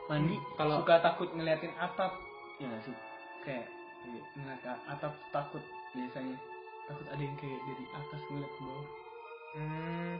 Mandi 0.09 0.35
Kalau- 0.59 0.83
suka 0.83 0.95
takut 0.99 1.29
ngeliatin 1.31 1.71
atap. 1.79 2.11
Ya 2.59 2.65
nggak 2.67 2.81
sih? 2.83 2.95
Kayak 3.47 3.65
ngeliat 4.35 4.61
atap 4.89 5.13
takut 5.31 5.63
biasanya. 5.95 6.35
Takut 6.91 7.07
ada 7.07 7.21
yang 7.23 7.37
kayak 7.39 7.59
dari 7.61 7.85
atas 7.95 8.21
ngeliat 8.27 8.51
ke 8.51 8.61
bawah 8.67 8.87
hmm, 9.55 10.13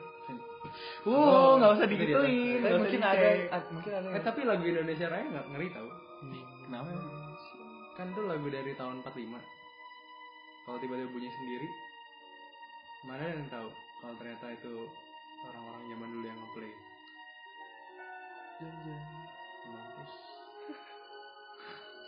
Wow, 1.04 1.60
nggak 1.60 1.72
usah 1.76 1.86
Tapi 1.86 1.94
di 1.94 2.00
digituin. 2.00 2.24
tapi 2.24 2.32
nggak 2.32 2.72
usah 2.72 2.80
mungkin 2.80 3.02
ada 3.04 3.28
ad- 3.52 3.72
mungkin 3.76 3.92
ada 3.92 4.08
eh 4.16 4.24
tapi 4.24 4.40
lagu 4.48 4.64
Indonesia 4.64 5.08
Raya 5.10 5.26
nggak 5.28 5.48
ngeri 5.52 5.68
tau. 5.72 5.90
Kenapa? 6.64 6.92
kan 7.92 8.08
tuh 8.16 8.24
lagu 8.24 8.48
dari 8.48 8.72
tahun 8.74 9.04
45 9.04 9.36
kalau 10.64 10.78
tiba-tiba 10.80 11.12
bunyi 11.12 11.30
sendiri 11.30 11.68
mana 13.04 13.24
yang 13.28 13.46
tahu 13.52 13.68
kalau 14.00 14.16
ternyata 14.16 14.46
itu 14.54 14.74
orang-orang 15.44 15.84
zaman 15.92 16.10
dulu 16.10 16.26
yang 16.26 16.40
ngeplay? 16.40 16.74
Mampus 19.68 20.14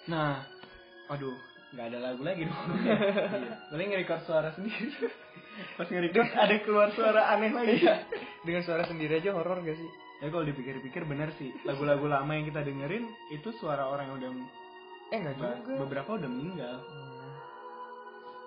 Nah, 0.04 0.44
aduh, 1.10 1.36
nggak 1.74 1.86
ada 1.90 2.00
lagu 2.00 2.22
lagi 2.22 2.46
dong. 2.46 2.58
Iya. 2.86 2.96
Paling 3.74 3.88
nge-record 3.90 4.22
suara 4.30 4.50
sendiri. 4.54 4.94
Pas 5.74 5.90
nge-record 5.90 6.30
ada 6.38 6.56
keluar 6.62 6.90
suara 6.94 7.34
aneh 7.34 7.50
lagi. 7.50 7.82
dengan 8.46 8.62
suara 8.62 8.86
sendiri 8.86 9.18
aja 9.18 9.34
horor 9.34 9.64
gak 9.64 9.78
sih 9.78 9.90
Ya 10.22 10.30
kalau 10.30 10.46
dipikir-pikir 10.46 11.04
bener 11.04 11.34
sih. 11.36 11.50
Lagu-lagu 11.66 12.06
lama 12.06 12.32
yang 12.32 12.46
kita 12.46 12.62
dengerin 12.62 13.04
itu 13.34 13.50
suara 13.58 13.90
orang 13.90 14.14
yang 14.14 14.18
udah 14.22 14.32
eh 15.14 15.18
nggak 15.20 15.36
juga 15.38 15.56
beberapa 15.84 16.10
udah 16.18 16.30
meninggal. 16.30 16.78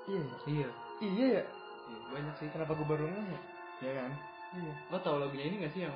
Hmm. 0.06 0.26
iya 0.46 0.66
ya? 0.66 0.70
iya 1.02 1.10
iya 1.10 1.26
ya 1.26 1.44
Iya, 1.86 1.98
banyak 2.10 2.34
sih 2.42 2.48
kenapa 2.50 2.74
gue 2.74 2.86
baru 2.86 3.06
ngeh 3.06 3.26
ya 3.26 3.40
Ya 3.82 3.92
kan? 3.94 4.10
iya 4.58 4.74
lo 4.90 4.98
tau 5.02 5.18
lagunya 5.18 5.46
ini 5.46 5.62
gak 5.62 5.74
sih 5.74 5.82
yang 5.86 5.94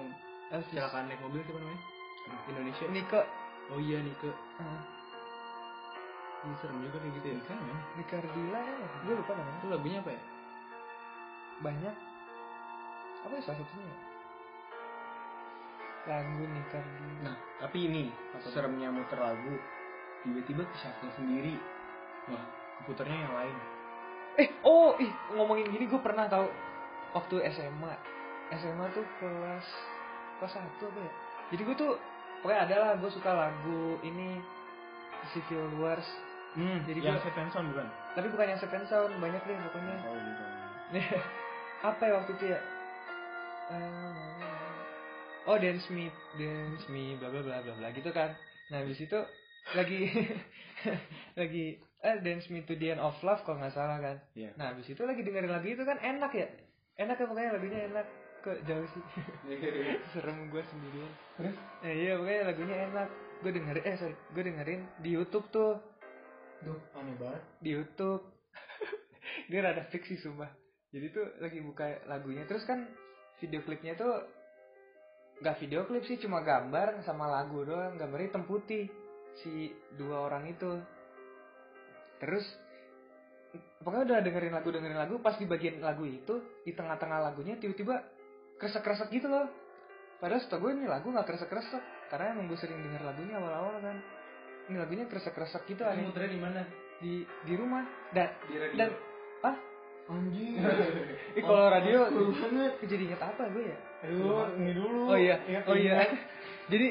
kecelakaan 0.51 1.07
naik 1.07 1.23
mobil 1.23 1.43
siapa 1.47 1.59
namanya 1.59 1.81
Indonesia 2.51 2.87
Nika 2.91 3.21
oh 3.71 3.79
iya 3.79 3.99
Nike 4.03 4.31
Iya 6.41 6.55
serem 6.65 6.79
juga 6.81 6.97
kayak 6.97 7.15
gitu 7.21 7.27
ya. 7.37 7.39
Kan 7.45 7.59
ya? 7.61 7.77
Nika 8.01 8.15
Ardila 8.17 8.61
ya. 8.65 8.87
Gue 9.05 9.15
lupa 9.21 9.33
namanya. 9.37 9.59
Itu 9.61 9.67
lagunya 9.69 9.99
apa 10.01 10.11
ya? 10.13 10.23
Banyak. 11.61 11.97
Apa 13.21 13.33
ya 13.37 13.43
salah 13.45 13.59
satunya 13.61 13.85
ya? 13.85 13.97
lagu 16.01 16.43
Nika 16.49 16.81
Ardila 16.81 17.21
Nah, 17.29 17.37
tapi 17.61 17.79
ini 17.85 18.03
seremnya 18.49 18.89
muter 18.89 19.21
lagu 19.21 19.55
tiba-tiba 20.25 20.65
ke 20.65 20.77
shuffle 20.81 21.13
sendiri. 21.21 21.61
Wah, 22.33 22.45
komputernya 22.81 23.19
yang 23.29 23.35
lain. 23.37 23.57
eh 24.39 24.49
oh 24.65 24.95
ih 24.97 25.11
ngomongin 25.37 25.69
gini 25.69 25.91
gue 25.91 26.01
pernah 26.01 26.25
tahu 26.31 26.47
waktu 27.13 27.51
SMA 27.53 27.93
SMA 28.57 28.87
tuh 28.97 29.05
kelas 29.21 29.67
kelas 30.41 30.53
satu 30.57 30.89
apa 30.89 31.01
ya? 31.05 31.13
Jadi 31.53 31.63
gue 31.69 31.77
tuh 31.77 31.93
pokoknya 32.41 32.61
ada 32.65 32.77
lah 32.81 32.91
gue 32.97 33.11
suka 33.13 33.31
lagu 33.37 34.01
ini 34.01 34.41
Civil 35.37 35.69
Wars 35.83 36.07
Hmm, 36.51 36.83
Jadi 36.83 36.99
yang 36.99 37.21
Seven 37.23 37.47
Sound 37.51 37.71
bukan? 37.71 37.87
tapi 38.11 38.27
bukan 38.29 38.47
yang 38.51 38.61
Seven 38.61 38.83
Sound 38.87 39.13
banyak 39.19 39.39
deh 39.41 39.57
pokoknya 39.71 39.97
Oh, 40.03 40.19
gitu. 40.19 40.43
Nih, 40.91 41.07
apa 41.81 42.03
ya 42.03 42.13
waktu 42.19 42.33
itu 42.35 42.45
ya? 42.51 42.61
Eh, 43.71 44.43
oh 45.47 45.57
dance 45.57 45.87
me, 45.89 46.11
dance 46.35 46.87
me, 46.91 47.15
bla 47.17 47.31
bla 47.31 47.41
bla 47.41 47.63
bla 47.63 47.75
bla 47.77 47.89
gitu 47.95 48.11
kan. 48.11 48.35
Nah 48.69 48.83
habis 48.83 48.99
itu 48.99 49.19
lagi 49.73 50.11
lagi 51.41 51.65
eh 52.01 52.17
dance 52.19 52.51
me 52.51 52.65
to 52.65 52.75
the 52.75 52.91
end 52.91 52.99
of 52.99 53.15
love 53.23 53.47
kalau 53.47 53.63
nggak 53.63 53.71
salah 53.71 54.03
kan. 54.03 54.17
Iya. 54.35 54.51
Nah 54.59 54.75
habis 54.75 54.91
itu 54.91 55.03
lagi 55.07 55.23
dengerin 55.23 55.55
lagu 55.55 55.71
itu 55.71 55.87
kan 55.87 56.03
enak 56.03 56.33
ya, 56.35 56.51
enak 56.99 57.15
ya 57.15 57.27
pokoknya 57.27 57.51
lagunya 57.55 57.81
enak. 57.87 58.07
Kok 58.41 58.59
jauh 58.65 58.89
sih? 58.91 59.03
Serem 60.11 60.49
gue 60.49 60.63
sendirian. 60.65 61.13
Terus? 61.37 61.57
Eh, 61.85 61.95
iya 61.95 62.13
pokoknya 62.17 62.43
lagunya 62.49 62.77
enak. 62.89 63.09
Gue 63.41 63.53
dengerin, 63.53 63.85
eh 63.85 63.97
sorry, 63.97 64.17
gue 64.33 64.43
dengerin 64.43 64.81
di 64.99 65.11
YouTube 65.13 65.49
tuh, 65.49 65.77
Duh, 66.61 66.81
aneh 66.97 67.17
banget. 67.17 67.43
di 67.65 67.71
YouTube. 67.73 68.23
Dia 69.51 69.61
rada 69.65 69.89
fiksi 69.89 70.21
sumpah. 70.21 70.51
Jadi 70.91 71.07
tuh 71.15 71.27
lagi 71.39 71.63
buka 71.63 72.05
lagunya 72.11 72.45
terus 72.45 72.67
kan 72.67 72.85
video 73.41 73.63
klipnya 73.65 73.97
tuh 73.97 74.41
nggak 75.41 75.57
video 75.57 75.89
klip 75.89 76.05
sih 76.05 76.21
cuma 76.21 76.45
gambar 76.45 77.01
sama 77.01 77.25
lagu 77.25 77.65
doang 77.65 77.97
gambarnya 77.97 78.29
hitam 78.29 78.45
putih 78.45 78.93
si 79.41 79.73
dua 79.97 80.29
orang 80.29 80.53
itu 80.53 80.69
terus 82.21 82.45
pokoknya 83.81 84.05
udah 84.05 84.19
dengerin 84.21 84.53
lagu 84.53 84.69
dengerin 84.69 85.01
lagu 85.01 85.17
pas 85.25 85.41
di 85.41 85.49
bagian 85.49 85.81
lagu 85.81 86.05
itu 86.05 86.61
di 86.61 86.77
tengah-tengah 86.77 87.25
lagunya 87.25 87.57
tiba-tiba 87.57 88.05
kresek-kresek 88.61 89.09
gitu 89.17 89.33
loh 89.33 89.49
padahal 90.21 90.45
setahu 90.45 90.69
gue 90.69 90.77
ini 90.77 90.85
lagu 90.85 91.09
nggak 91.09 91.25
kresek-kresek 91.25 92.13
karena 92.13 92.37
emang 92.37 92.45
gue 92.53 92.59
sering 92.61 92.77
denger 92.77 93.01
lagunya 93.01 93.41
awal-awal 93.41 93.81
kan 93.81 93.97
ini 94.69 94.77
lagunya 94.77 95.05
kresek-kresek 95.09 95.65
gitu 95.71 95.83
Ini 95.87 95.91
aneh 95.95 96.05
muternya 96.11 96.31
di 96.31 96.41
mana 96.41 96.61
di 97.01 97.13
di 97.49 97.53
rumah 97.57 97.83
dan 98.13 98.37
di 98.45 98.55
radio 98.61 98.77
dan 98.77 98.91
ah 99.47 99.57
Anjing. 100.11 100.59
eh, 101.39 101.43
kalau 101.47 101.71
radio 101.71 102.11
banget. 102.11 102.73
jadi 102.83 103.03
inget 103.07 103.23
apa 103.23 103.47
gue 103.55 103.63
ya 103.71 103.79
Aduh, 104.01 104.49
ini 104.59 104.73
dulu. 104.75 105.13
Oh 105.13 105.19
iya, 105.19 105.37
Ingat, 105.45 105.65
oh 105.69 105.77
iya. 105.77 106.09
Jadi 106.73 106.89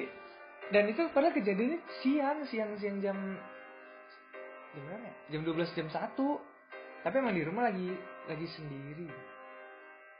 dan 0.69 0.85
itu 0.85 1.01
padahal 1.09 1.33
kejadiannya 1.33 1.81
siang, 2.05 2.45
siang 2.45 2.77
siang 2.77 3.01
jam 3.01 3.17
jam 4.69 4.85
berapa 4.85 5.01
ya? 5.01 5.13
Jam 5.33 5.41
12 5.41 5.73
jam 5.77 5.87
1. 5.89 6.13
Tapi 7.01 7.15
emang 7.17 7.33
di 7.33 7.43
rumah 7.43 7.73
lagi 7.73 7.89
lagi 8.29 8.47
sendiri. 8.53 9.09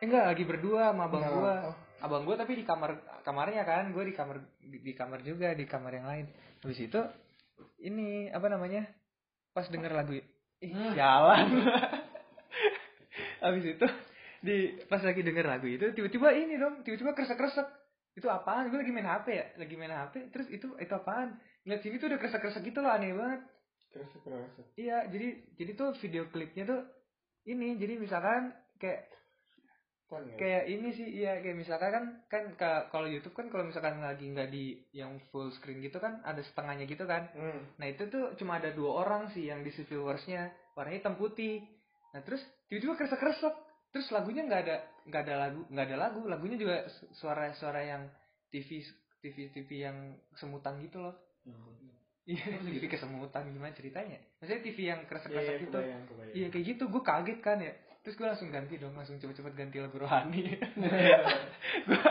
Eh, 0.01 0.05
enggak, 0.07 0.25
lagi 0.33 0.43
berdua 0.47 0.89
sama 0.89 1.05
abang 1.05 1.21
Enggak. 1.21 1.37
gua. 1.37 1.55
Abang 2.01 2.23
gua 2.25 2.35
tapi 2.39 2.57
di 2.57 2.65
kamar 2.65 3.21
kamarnya 3.21 3.63
kan, 3.67 3.93
gua 3.93 4.03
di 4.07 4.15
kamar 4.15 4.41
di, 4.63 4.77
di 4.81 4.93
kamar 4.97 5.19
juga, 5.21 5.53
di 5.53 5.65
kamar 5.69 5.91
yang 5.93 6.07
lain. 6.09 6.25
Habis 6.65 6.79
itu 6.81 6.99
ini 7.83 8.29
apa 8.29 8.47
namanya 8.51 8.87
pas 9.55 9.67
denger 9.67 9.91
lagu 9.93 10.15
ih 10.17 10.25
Hmm. 10.59 10.91
jalan. 10.91 11.47
Habis 13.43 13.63
itu 13.63 13.87
di 14.43 14.75
pas 14.91 14.99
lagi 14.99 15.23
denger 15.23 15.47
lagu 15.47 15.67
itu 15.71 15.87
tiba-tiba 15.95 16.35
ini 16.35 16.59
dong 16.59 16.83
tiba-tiba 16.83 17.15
kresek-kresek 17.15 17.63
itu 18.19 18.27
apaan? 18.27 18.67
Gue 18.67 18.83
lagi 18.83 18.91
main 18.91 19.07
hp 19.07 19.27
ya? 19.31 19.45
Lagi 19.55 19.75
main 19.79 19.91
hp 19.95 20.19
terus 20.35 20.51
itu 20.51 20.75
itu 20.75 20.91
apaan? 20.91 21.39
Ngeliat 21.63 21.79
sini 21.79 21.95
tuh 21.95 22.11
udah 22.11 22.19
kresek-kresek 22.19 22.63
gitu 22.67 22.83
loh 22.83 22.91
aneh 22.91 23.15
banget. 23.15 23.39
Kerasa 23.89 24.61
iya 24.75 25.07
jadi 25.07 25.27
jadi 25.55 25.71
tuh 25.79 25.95
video 26.03 26.27
klipnya 26.27 26.67
tuh 26.67 26.81
ini 27.47 27.79
jadi 27.79 27.95
misalkan 27.95 28.51
kayak 28.83 29.07
kan 30.09 30.25
ya? 30.25 30.35
kayak 30.35 30.63
ini 30.67 30.89
sih 30.91 31.07
iya 31.21 31.37
kayak 31.37 31.55
misalkan 31.55 31.89
kan 31.93 32.05
kan 32.25 32.43
ka- 32.57 32.85
kalau 32.89 33.05
YouTube 33.05 33.37
kan 33.37 33.47
kalau 33.47 33.63
misalkan 33.63 34.01
lagi 34.01 34.25
nggak 34.25 34.49
di 34.49 34.81
yang 34.91 35.21
full 35.29 35.53
screen 35.53 35.79
gitu 35.79 35.97
kan 35.97 36.17
ada 36.25 36.41
setengahnya 36.41 36.83
gitu 36.83 37.05
kan 37.05 37.29
hmm. 37.31 37.77
nah 37.77 37.85
itu 37.85 38.09
tuh 38.09 38.33
cuma 38.35 38.57
ada 38.57 38.73
dua 38.73 39.05
orang 39.05 39.29
sih 39.29 39.47
yang 39.47 39.61
di 39.61 39.69
viewersnya 39.69 40.49
warnanya 40.73 40.97
hitam 40.99 41.15
putih 41.15 41.61
nah 42.09 42.25
terus 42.25 42.41
tiba-tiba 42.67 42.97
kresek 42.97 43.21
kresek 43.21 43.53
terus 43.89 44.09
lagunya 44.09 44.45
nggak 44.45 44.61
ada 44.65 44.75
nggak 45.05 45.21
ada 45.25 45.35
lagu 45.37 45.61
nggak 45.69 45.85
ada 45.85 45.97
lagu 45.97 46.21
lagunya 46.25 46.57
juga 46.57 46.75
su- 46.89 47.09
suara-suara 47.15 47.81
yang 47.85 48.03
TV 48.49 48.81
TV 49.21 49.53
TV 49.53 49.69
yang 49.85 49.97
semutan 50.33 50.81
gitu 50.81 51.01
loh 51.01 51.13
iya 52.25 52.45
TV 52.65 52.85
kesemutan 52.85 53.49
gimana 53.49 53.73
ceritanya 53.73 54.17
maksudnya 54.37 54.61
TV 54.61 54.77
yang 54.85 55.01
kresek 55.05 55.29
Iya, 55.29 55.41
iya, 55.41 55.53
gitu 55.57 55.77
kebayang, 55.77 56.03
kebayang. 56.05 56.33
Iya 56.37 56.47
kayak 56.49 56.65
gitu, 56.65 56.83
gue 56.87 57.01
kaget 57.01 57.39
kan 57.41 57.57
ya. 57.57 57.73
Terus 58.09 58.25
gue 58.25 58.25
langsung 58.25 58.49
ganti 58.49 58.73
dong, 58.81 58.97
langsung 58.97 59.21
cepet-cepet 59.21 59.53
ganti 59.53 59.77
lagu 59.77 60.01
rohani. 60.01 60.49
gue 60.49 62.01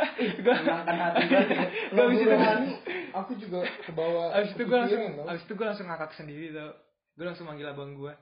gue 0.46 0.54
menangkan 0.62 0.94
hati 0.94 1.22
gue 1.26 1.42
abis 2.06 2.18
itu 2.22 2.30
rohani, 2.30 2.72
aku 3.10 3.32
juga 3.34 3.66
ke 3.66 3.90
bawah 3.98 4.30
abis 4.38 4.54
itu 4.54 4.62
gue 4.62 4.78
langsung 4.78 5.02
tau. 5.18 5.26
abis 5.26 5.42
itu 5.42 5.52
gue 5.58 5.66
langsung 5.66 5.86
ngakak 5.90 6.14
sendiri 6.14 6.54
tau. 6.54 6.70
Gue 7.18 7.26
langsung 7.26 7.50
manggil 7.50 7.66
abang 7.66 7.98
gue. 7.98 8.14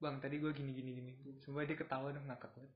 Bang 0.00 0.16
tadi 0.24 0.40
gue 0.40 0.48
gini 0.56 0.72
gini 0.72 0.96
gini. 0.96 1.12
Semua 1.44 1.68
dia 1.68 1.76
ketawa 1.76 2.08
dong 2.08 2.24
ngakak 2.24 2.48
banget. 2.56 2.72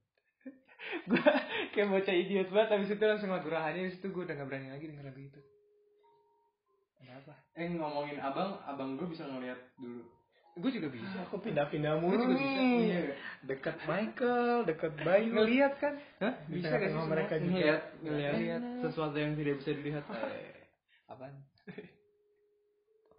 gue 1.09 1.24
kayak 1.72 1.89
bocah 1.89 2.12
idiot 2.12 2.53
banget. 2.53 2.68
Abis 2.76 2.93
itu 2.93 3.05
langsung 3.09 3.33
lagu 3.33 3.49
rohani. 3.49 3.89
Abis 3.89 3.97
itu 3.97 4.12
gue 4.12 4.22
udah 4.29 4.35
gak 4.37 4.45
berani 4.45 4.68
lagi 4.68 4.93
denger 4.93 5.09
lagu 5.09 5.20
itu. 5.24 5.41
Ada 7.01 7.16
apa? 7.24 7.35
eh 7.57 7.68
ngomongin 7.81 8.20
abang 8.20 8.61
abang 8.68 9.01
gue 9.01 9.09
bisa 9.09 9.24
ngeliat 9.24 9.57
dulu 9.81 10.18
Gue 10.59 10.71
juga 10.71 10.89
bisa. 10.91 11.19
aku 11.23 11.39
pindah-pindah 11.39 11.93
mulu 11.97 12.19
juga 12.19 12.35
bisa. 12.35 12.43
nih 12.59 12.79
Iya. 12.85 13.01
dekat 13.45 13.77
Michael 13.85 14.57
dekat 14.65 14.93
Bayu 14.99 15.31
Ngeliat 15.31 15.73
kan? 15.79 15.95
Hah? 16.19 16.35
Bisa 16.45 16.67
sih 16.73 16.91
sama 16.91 17.07
mereka 17.09 17.35
juga 17.37 17.49
ngeliat 17.49 17.83
ngeliat 18.01 18.35
Ngeliat. 18.35 18.63
sesuatu 18.83 19.17
yang 19.17 19.33
tidak 19.35 19.55
bisa 19.57 19.71
dilihat 19.73 20.05
Eh, 20.09 20.55
Apaan? 21.07 21.35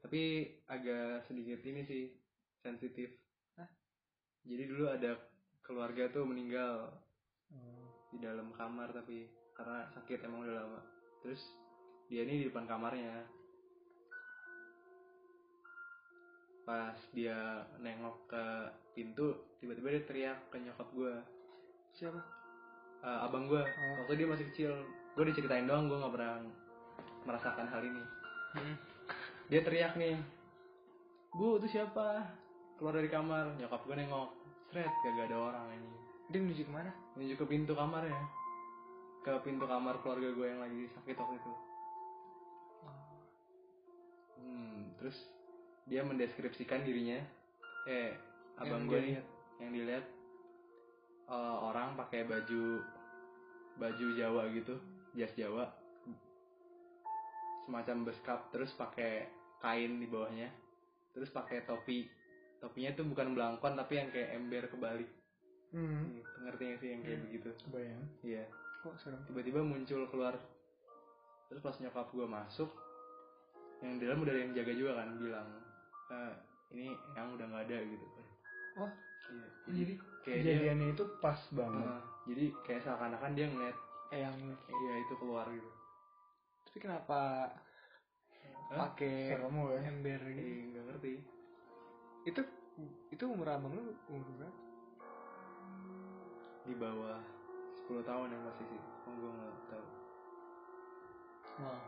tapi 0.01 0.21
agak 0.65 1.25
sedikit 1.25 1.59
ini 1.61 1.81
sih 1.83 2.03
sensitif 2.59 3.09
Hah? 3.55 3.69
jadi 4.43 4.63
dulu 4.65 4.89
ada 4.89 5.15
keluarga 5.61 6.09
tuh 6.09 6.25
meninggal 6.25 6.91
Oh. 7.49 7.81
di 8.09 8.21
dalam 8.21 8.53
kamar 8.53 8.93
tapi 8.93 9.25
karena 9.53 9.89
sakit 9.89 10.21
emang 10.21 10.45
udah 10.45 10.53
lama 10.55 10.81
terus 11.19 11.41
dia 12.05 12.21
ini 12.21 12.41
di 12.41 12.45
depan 12.45 12.65
kamarnya 12.65 13.25
pas 16.69 16.93
dia 17.17 17.65
nengok 17.81 18.29
ke 18.29 18.45
pintu 18.93 19.33
tiba-tiba 19.57 19.89
dia 19.89 20.03
teriak 20.05 20.37
ke 20.53 20.61
nyokap 20.61 20.85
gue 20.93 21.13
Siapa? 21.97 22.21
abang 23.01 23.49
gue 23.49 23.57
Oh. 23.57 23.93
waktu 24.05 24.21
dia 24.21 24.27
masih 24.29 24.45
kecil. 24.53 24.71
Gue 25.17 25.25
diceritain 25.33 25.65
doang 25.65 25.89
gue 25.89 25.97
nggak 25.97 26.13
pernah 26.13 26.45
merasakan 27.25 27.65
hal 27.73 27.81
ini. 27.81 28.03
Hmm. 28.53 28.75
dia 29.49 29.65
teriak 29.65 29.97
nih 29.97 30.21
bu 31.33 31.57
itu 31.57 31.73
siapa? 31.73 32.21
Keluar 32.77 33.01
dari 33.01 33.09
kamar 33.09 33.57
nyokap 33.57 33.81
gue 33.89 33.95
nengok. 33.97 34.29
Seret 34.69 34.93
gak 35.01 35.25
ada 35.25 35.37
orang 35.41 35.65
ini. 35.73 35.89
Dia 36.29 36.39
menuju 36.45 36.61
ke 36.69 36.71
mana? 36.71 36.93
menuju 37.17 37.33
ke 37.33 37.45
pintu 37.49 37.73
kamar 37.73 38.05
ya. 38.05 38.21
Ke 39.25 39.41
pintu 39.41 39.65
kamar 39.65 39.97
keluarga 40.05 40.29
gue 40.29 40.45
yang 40.45 40.61
lagi 40.61 40.85
sakit 40.93 41.17
waktu 41.17 41.35
itu. 41.41 41.51
Hmm, 44.37 44.93
terus 45.01 45.17
dia 45.89 46.05
mendeskripsikan 46.05 46.85
dirinya. 46.85 47.17
Eh 47.89 48.13
abang 48.61 48.85
Yang 48.85 48.89
gue 48.89 48.99
nih 49.01 49.13
yang 49.59 49.71
dilihat 49.73 50.05
eh, 51.27 51.57
orang 51.59 51.97
pakai 51.97 52.23
baju 52.29 52.79
baju 53.81 54.05
Jawa 54.13 54.43
gitu 54.53 54.77
jas 55.17 55.33
Jawa. 55.33 55.65
Semacam 57.65 58.05
beskap 58.05 58.49
terus 58.53 58.71
pakai 58.77 59.27
kain 59.59 59.97
di 59.97 60.05
bawahnya. 60.05 60.49
Terus 61.13 61.33
pakai 61.33 61.65
topi. 61.65 62.05
Topinya 62.59 62.91
tuh 62.93 63.07
bukan 63.07 63.33
belangkon 63.33 63.73
tapi 63.73 63.97
yang 63.97 64.09
kayak 64.13 64.35
ember 64.37 64.69
kebalik. 64.69 65.09
Hmm. 65.69 66.17
Gitu, 66.17 66.33
ngerti 66.43 66.63
gak 66.65 66.79
sih 66.81 66.89
yang 66.91 67.01
kayak 67.05 67.17
Hmm. 67.17 67.25
begitu? 67.29 67.49
Kebayang. 67.69 68.03
Iya. 68.25 68.45
Kok 68.79 68.95
serem? 68.95 69.21
tiba-tiba 69.27 69.59
muncul 69.59 70.01
keluar. 70.07 70.35
Terus 71.49 71.61
pas 71.61 71.77
nyokap 71.81 72.07
gue 72.13 72.27
masuk 72.29 72.69
yang 73.79 73.95
dalam 73.95 74.19
udah 74.23 74.33
ada 74.35 74.41
yang 74.43 74.53
jaga 74.55 74.73
juga 74.75 74.91
kan 74.99 75.09
bilang 75.15 75.47
"Eh, 76.09 76.33
ini 76.73 76.87
yang 77.13 77.33
udah 77.33 77.45
nggak 77.45 77.63
ada 77.69 77.77
gitu. 77.85 78.05
Oh. 78.79 78.91
iya. 79.29 79.47
Jadi 79.69 79.93
kayak 80.25 80.37
dia 80.41 80.53
kejadiannya 80.57 80.87
itu 80.93 81.03
pas 81.21 81.39
banget. 81.53 81.85
Eh, 81.85 82.03
jadi 82.33 82.45
kayak 82.65 82.81
seakan-akan 82.85 83.31
dia 83.37 83.47
ngeliat 83.49 83.77
Eh 84.09 84.25
yang 84.25 84.33
iya 84.65 84.93
itu 85.05 85.13
keluar 85.21 85.45
gitu. 85.53 85.69
Tapi 86.65 86.77
kenapa 86.81 87.45
Hah? 88.73 88.89
pakai 88.89 89.37
serem 89.37 89.53
ya? 89.53 89.79
ember 89.85 90.21
gitu? 90.33 90.49
Iya, 90.49 90.65
nggak 90.73 90.85
ngerti. 90.89 91.13
Itu 92.25 92.41
itu 93.13 93.23
umur 93.29 93.53
abang 93.53 93.73
lu 93.77 93.93
umur 94.09 94.29
berapa? 94.37 94.59
di 96.69 96.77
bawah 96.77 97.17
10 97.89 98.05
tahun 98.05 98.29
yang 98.29 98.43
pasti 98.45 98.63
sih. 98.69 98.81
Oh, 99.09 99.13
gue 99.17 99.31
nggak 99.33 99.53
tahu. 99.73 99.85
Wah. 101.65 101.81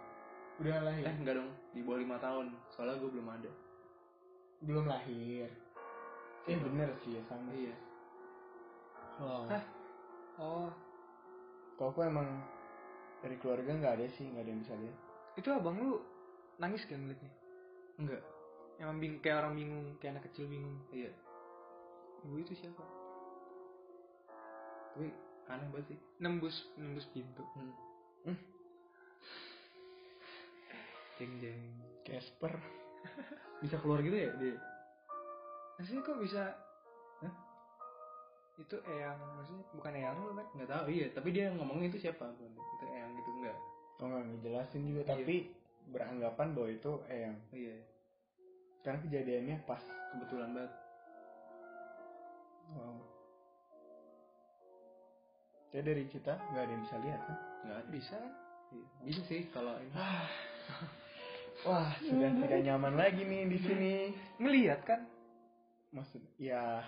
udah 0.57 0.77
lahir? 0.89 1.03
Eh 1.05 1.15
enggak 1.21 1.35
dong. 1.37 1.49
Di 1.69 1.81
bawah 1.85 1.99
lima 2.01 2.17
tahun. 2.17 2.49
Soalnya 2.73 2.97
gue 2.97 3.09
belum 3.13 3.29
ada 3.29 3.51
belum 4.61 4.85
lahir 4.85 5.49
eh 6.45 6.57
bener 6.57 6.89
sih 7.01 7.17
ya 7.17 7.23
sama 7.27 7.51
iya 7.53 7.75
Wow. 9.21 9.45
Hah? 9.53 9.63
Oh, 10.41 10.69
kalau 11.77 11.93
aku 11.93 12.01
emang 12.01 12.25
dari 13.21 13.37
keluarga 13.37 13.69
nggak 13.69 13.93
ada 14.01 14.07
sih 14.09 14.25
nggak 14.25 14.41
ada 14.41 14.49
yang 14.49 14.61
bisa 14.65 14.73
lihat 14.81 14.97
itu 15.37 15.47
abang 15.53 15.77
lu 15.77 16.01
nangis 16.57 16.81
kan 16.89 16.97
ngeliatnya? 16.97 17.29
enggak 17.97 18.23
Emang 18.81 18.97
bing 18.97 19.21
kayak 19.21 19.45
orang 19.45 19.53
bingung, 19.53 19.85
kayak 20.01 20.17
anak 20.17 20.25
kecil 20.33 20.49
bingung. 20.49 20.73
iya 20.89 21.13
Ibu 22.25 22.33
itu 22.41 22.57
siapa? 22.57 22.81
tapi 24.91 25.13
aneh 25.47 25.67
banget 25.69 25.85
sih 25.93 25.99
Nembus 26.17 26.57
nembus 26.75 27.05
pintu. 27.13 27.45
hmm. 27.53 28.37
Jeng 31.21 31.33
jeng. 31.37 31.61
Casper 32.01 32.57
bisa 33.61 33.77
keluar 33.79 34.01
gitu 34.01 34.17
ya 34.17 34.31
dia 34.37 34.57
Maksudnya 35.77 36.05
kok 36.05 36.19
bisa? 36.21 36.43
Hah? 37.25 37.33
Itu 38.61 38.77
eyang, 38.85 39.17
maksudnya 39.33 39.65
bukan 39.73 39.93
eyang 39.97 40.13
lu 40.21 40.37
kan? 40.37 40.45
nggak 40.53 40.69
tahu 40.69 40.85
iya 40.89 41.07
tapi 41.09 41.29
dia 41.33 41.49
ngomongnya 41.49 41.89
itu 41.89 42.05
siapa 42.05 42.29
itu 42.37 42.45
yang 42.85 43.09
gitu 43.17 43.29
enggak 43.41 43.57
oh 43.97 44.05
nggak 44.05 44.23
ngejelasin 44.27 44.81
juga 44.85 45.01
Iya. 45.01 45.11
tapi 45.17 45.35
beranggapan 45.89 46.47
bahwa 46.53 46.69
itu 46.69 46.91
eyang 47.09 47.37
iya 47.49 47.77
karena 48.81 48.99
kejadiannya 49.01 49.55
pas 49.65 49.81
kebetulan 50.13 50.49
banget 50.53 50.73
wow 52.73 52.97
ya 55.71 55.81
dari 55.81 56.03
kita 56.05 56.33
nggak 56.37 56.63
ada 56.65 56.71
yang 56.73 56.83
bisa 56.85 56.97
lihat 57.01 57.21
kan 57.25 57.37
nggak 57.65 57.81
Bisa? 57.89 58.19
Iya. 58.71 58.87
bisa 59.01 59.21
sih 59.25 59.41
kalau 59.49 59.73
ini 59.81 59.93
wah 61.63 61.91
sudah 61.99 62.29
tidak 62.37 62.59
nyaman 62.63 62.93
lagi 62.95 63.21
nih 63.21 63.41
di 63.47 63.57
sini 63.59 63.93
Ngeliat 64.37 64.81
kan? 64.83 64.99
maksud 65.91 66.23
ya 66.37 66.81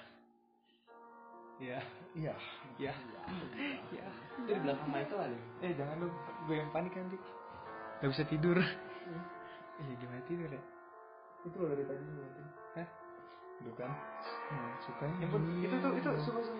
Iya. 1.61 1.80
iya 2.17 2.34
Iya. 2.76 2.93
Iya. 3.93 4.05
itu 4.36 4.49
di 4.49 4.59
belakang 4.59 4.89
Michael 4.89 5.19
ada 5.21 5.38
Eh 5.61 5.71
jangan 5.78 5.95
dong, 6.01 6.13
gue 6.49 6.55
yang 6.59 6.67
panik 6.74 6.91
nanti. 6.91 7.15
Gak 8.01 8.09
bisa 8.09 8.24
tidur. 8.28 8.57
Iya 8.59 9.93
gimana 9.95 10.21
tidur 10.28 10.49
ya? 10.49 10.61
itu 11.43 11.55
loh 11.59 11.76
dari 11.76 11.84
tadi 11.84 11.99
ngeliatin 11.99 12.47
itu 13.63 13.71
kan 13.80 13.91
hmm, 13.91 14.71
suka 14.84 15.05
put- 15.28 15.47
itu 15.55 15.76
tuh 15.80 15.91
itu 15.95 16.09
suka 16.19 16.39
suka. 16.43 16.59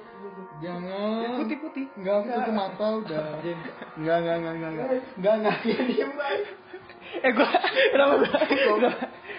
jangan 0.64 1.20
Yang 1.20 1.34
putih 1.36 1.58
putih. 1.60 1.86
Enggak, 2.00 2.16
aku 2.16 2.28
tutup 2.32 2.54
mata 2.56 2.88
udah. 3.00 3.28
Enggak, 4.00 4.18
enggak, 4.24 4.36
enggak, 4.40 4.54
enggak, 4.56 4.72
enggak. 4.72 4.88
Enggak, 5.20 5.34
enggak, 5.40 5.56
dia 5.64 5.80
diem. 5.84 6.12
Eh 7.22 7.32
gue 7.32 7.50
kenapa 7.94 8.14
gue? 8.24 8.32
Goblok. 8.66 8.96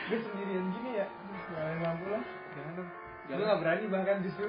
Gue 0.06 0.18
sendirian 0.22 0.64
gini 0.70 0.90
ya. 1.02 1.06
Nyalain 1.50 1.80
lampu 1.82 2.06
lah. 2.12 2.24
Jangan 2.54 2.72
dong. 2.78 2.90
Jangan. 3.26 3.38
Gue 3.40 3.50
gak 3.50 3.60
berani 3.64 3.84
bahkan 3.90 4.16
justru. 4.22 4.46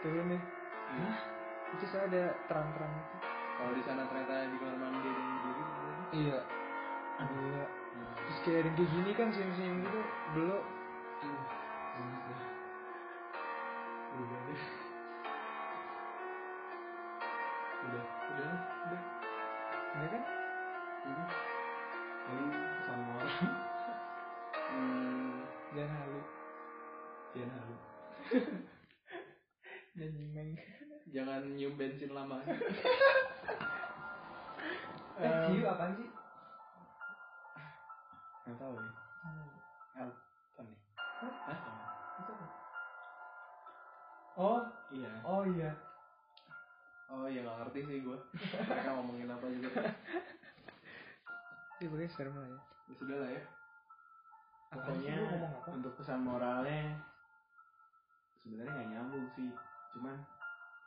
Turun 0.00 0.26
nih. 0.32 0.42
Itu 1.76 1.84
saya 1.88 2.04
ada 2.08 2.22
terang-terang 2.48 2.92
gitu. 2.92 3.16
kalau 3.52 3.72
di 3.78 3.82
sana 3.86 4.02
ternyata 4.10 4.48
di 4.50 4.56
kamar 4.58 4.76
mandi 4.80 5.06
ada 5.06 5.20
yang 5.22 5.30
berdiri 5.38 5.62
Iya. 6.12 6.38
Ada. 7.20 7.62
Terus 8.12 8.38
kayak 8.42 8.58
ada 8.58 8.66
yang 8.66 8.76
kayak 8.76 8.90
gini 8.90 9.10
kan 9.14 9.28
senyum-senyum 9.30 9.76
gitu 9.86 10.00
dulu 10.34 10.58
nyium 31.62 31.78
bensin 31.78 32.10
lama. 32.10 32.42
Eh 35.12 35.28
ciu 35.46 35.68
apaan 35.68 35.92
sih 35.94 36.08
nggak 38.42 38.58
tahu 38.58 38.74
ya 38.74 40.02
apa 40.02 40.60
nih. 40.66 40.78
Hah? 41.22 41.58
oh 44.34 44.58
iya. 44.90 45.12
oh 45.22 45.44
iya. 45.46 45.70
Oh 47.12 47.28
ya 47.30 47.44
nggak 47.44 47.58
ngerti 47.60 47.80
sih 47.86 47.98
gue 48.02 48.18
mereka 48.66 48.90
ngomongin 48.98 49.30
apa 49.30 49.46
juga. 49.46 49.70
Ini 51.78 51.86
pokoknya 51.86 52.10
serem 52.10 52.34
lah 52.34 52.48
ya. 52.50 52.58
Ya 52.88 52.94
sudah 52.98 53.16
lah 53.20 53.30
ya. 53.30 53.42
Pokoknya 54.74 55.16
apa? 55.38 55.70
untuk 55.70 55.92
pesan 56.00 56.26
moralnya 56.26 56.98
sebenarnya 58.42 58.72
nggak 58.74 58.90
nyambung 58.96 59.26
sih. 59.38 59.52
Cuman 59.94 60.16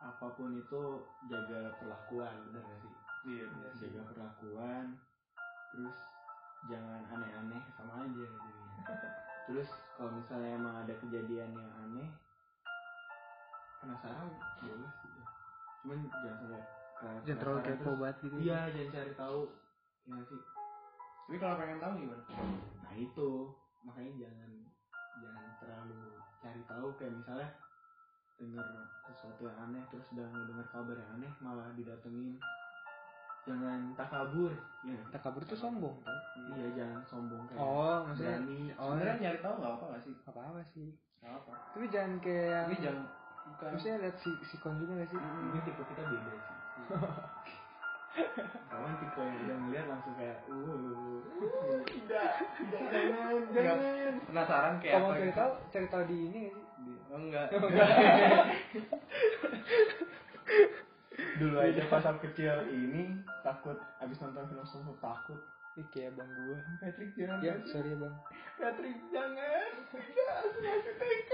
apa 0.05 0.25
pun 0.37 0.53
itu 0.53 0.81
jaga 1.25 1.73
perlakuan 1.81 2.35
benar 2.49 2.61
gak 2.61 2.79
sih? 2.85 2.93
Iya 3.25 3.45
jaga 3.81 4.01
perlakuan 4.13 4.85
terus 5.73 5.97
jangan 6.69 7.01
aneh-aneh 7.09 7.63
sama 7.73 8.05
aja 8.05 8.23
jadinya 8.25 8.83
terus 9.49 9.69
kalau 9.97 10.13
misalnya 10.13 10.55
emang 10.55 10.75
ada 10.85 10.93
kejadian 11.01 11.51
yang 11.51 11.71
aneh 11.83 12.09
penasaran 13.81 14.29
boleh 14.61 14.89
sih. 15.01 15.09
Ya. 15.09 15.25
cuman 15.81 15.99
jangan 16.09 16.37
sampai 16.41 16.61
jangan 17.25 17.39
terlalu 17.41 17.59
kepo 17.65 17.91
banget 17.97 18.15
gitu 18.25 18.35
iya 18.41 18.59
jangan 18.73 18.89
cari 18.93 19.13
tahu 19.17 19.41
ya 20.05 20.21
sih? 20.29 20.41
Tapi 21.25 21.41
kalau 21.41 21.57
pengen 21.57 21.81
tahu 21.81 21.93
gimana? 21.97 22.21
Nah 22.85 22.93
itu. 22.93 23.29
Makanya 23.81 24.13
jangan 24.21 24.51
jangan 25.17 25.47
terlalu 25.57 26.01
cari 26.37 26.61
tahu. 26.69 26.87
Kayak 27.01 27.13
misalnya 27.17 27.49
dengar 28.35 28.67
sesuatu 29.07 29.47
yang 29.47 29.57
aneh 29.69 29.83
terus 29.87 30.05
udah 30.11 30.27
dengar 30.27 30.67
kabar 30.71 30.95
yang 30.95 31.09
aneh 31.19 31.31
malah 31.39 31.67
didatengin. 31.75 32.35
Jangan 33.45 33.93
takabur 33.93 34.51
ya. 34.81 34.89
Nggak? 34.89 35.05
tak 35.13 35.21
kabur 35.21 35.41
tuh 35.45 35.57
sombong 35.57 35.97
kan 36.01 36.17
iya 36.57 36.67
jangan 36.73 37.01
sombong 37.05 37.45
kayak 37.45 37.61
oh 37.61 38.05
maksudnya 38.05 38.41
berani. 38.41 38.59
oh 38.73 38.89
sebenarnya 38.93 39.17
nyari 39.21 39.39
tahu 39.41 39.55
nggak 39.61 39.73
apa 39.77 39.85
nggak 39.93 40.03
sih? 40.03 40.15
Apa 40.25 40.39
apa 40.41 40.61
sih. 40.73 40.87
Nggak 41.21 41.33
apa 41.41 41.51
tapi 41.73 41.85
jangan 41.93 42.13
kayak 42.25 42.45
yang 42.45 42.65
tapi 42.65 42.77
jangan 42.81 43.03
bukan. 43.45 43.69
Maksudnya 43.77 43.97
lihat 44.01 44.15
si 44.17 44.31
sikon 44.49 44.73
juga 44.81 44.91
gak 44.97 45.09
sih? 45.13 45.19
Ini 45.21 45.59
tipe 45.61 45.83
kita 45.85 46.03
beda 46.09 46.29
sih. 46.33 46.57
Kawan 48.71 48.93
tipe 48.97 49.21
yang 49.21 49.37
udah 49.45 49.57
ngeliat 49.67 49.85
langsung 49.91 50.13
kayak 50.17 50.37
uh 50.49 51.19
tidak 51.85 52.29
tidak 52.57 52.81
jangan 52.89 53.41
jangan. 53.53 54.13
Penasaran 54.25 54.73
kayak 54.81 54.93
kalau 54.97 55.05
mau 55.05 55.11
apa 55.13 55.19
cari 55.19 55.29
gitu. 55.29 55.37
tahu 55.37 55.51
cari 55.69 55.87
tahu 55.93 56.03
di 56.09 56.17
ini 56.31 56.39
gak 56.49 56.94
oh, 57.15 57.19
enggak 57.23 57.47
dulu 61.39 61.57
aja 61.59 61.81
pas 61.87 62.03
aku 62.03 62.27
kecil 62.27 62.67
ini 62.69 63.15
takut 63.39 63.79
abis 63.99 64.19
nonton 64.19 64.47
film 64.47 64.65
sosok 64.67 64.99
takut 64.99 65.39
Ih, 65.75 65.83
kayak 65.91 66.15
bang 66.15 66.27
gua 66.27 66.59
Patrick 66.79 67.11
jangan 67.15 67.39
ya 67.39 67.51
Patrick. 67.55 67.67
sorry 67.67 67.91
ya 67.91 67.97
bang 67.99 68.15
Patrick 68.55 68.97
jangan 69.11 69.71
tidak 69.91 70.35
masih 70.55 70.93
TK 70.95 71.31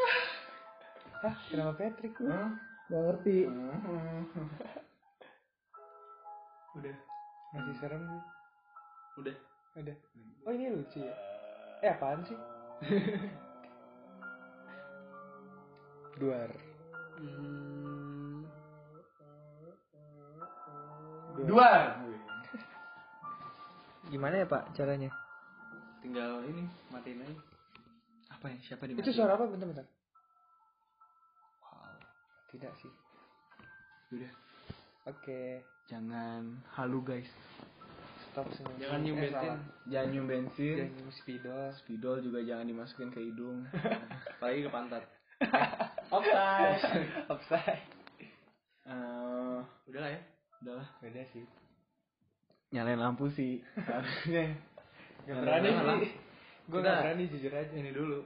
Hah, 1.22 1.36
kenapa 1.46 1.78
Patrick 1.78 2.18
lu? 2.18 2.34
Hah? 2.34 2.50
Gak 2.90 2.98
ngerti. 3.06 3.46
udah 6.74 6.96
Masih 7.54 7.76
serem 7.78 8.02
sih. 8.02 8.22
udah 9.22 9.36
Ada. 9.78 9.94
Oh 10.44 10.52
ini 10.52 10.74
lucu 10.74 10.98
ya? 10.98 11.14
Eh 11.86 11.94
apaan 11.94 12.26
sih? 12.26 12.34
Duar. 16.14 16.50
hmm, 17.18 18.44
dua 21.44 21.70
Gimana 24.08 24.36
ya 24.38 24.46
pak 24.46 24.74
caranya? 24.74 25.10
tinggal 26.02 26.42
ini 26.44 26.66
matiin 26.90 27.22
aja 27.22 27.38
apa 28.34 28.50
ya 28.50 28.58
siapa 28.66 28.90
di 28.90 28.98
Itu 28.98 29.14
suara 29.14 29.38
apa? 29.38 29.46
Bentar 29.46 29.70
bentar. 29.70 29.86
wow 31.62 31.94
Tidak 32.50 32.74
sih. 32.76 32.90
udah 34.12 34.34
Oke. 35.06 35.62
jangan 35.86 36.58
halu 36.74 37.00
guys 37.02 37.30
Stop 38.28 38.50
senyum. 38.52 38.76
jangan 38.80 39.00
nyium 39.00 39.18
Eh, 39.18 39.24
bensin 39.24 39.54
jangan 39.88 40.08
nyium 40.10 40.26
bensin 40.26 40.76
Jangan 40.76 40.92
nyium 40.92 41.12
spidol. 41.14 41.68
spidol 41.76 42.18
juga 42.20 42.40
jangan 42.42 42.66
dimasukin 42.66 43.10
ke 43.10 43.20
hidung 43.22 43.58
apalagi 44.36 44.66
ke 44.66 44.72
pantat 44.74 45.04
offside 46.12 46.80
Offside. 47.28 47.82
Eh, 48.86 49.58
udah 49.88 50.00
lah 50.00 50.12
ya 50.12 50.22
udahlah 50.62 50.88
Beda 51.00 51.24
sih. 51.32 51.46
nyalain 52.72 53.00
lampu 53.00 53.32
sih 53.32 53.60
harusnya 53.76 54.56
Gak 55.22 55.38
berani 55.38 55.70
sih. 56.02 56.12
Gue 56.66 56.80
gak 56.80 56.98
berani 57.04 57.24
jujur 57.28 57.52
aja. 57.52 57.74
ini 57.74 57.92
dulu 57.92 58.24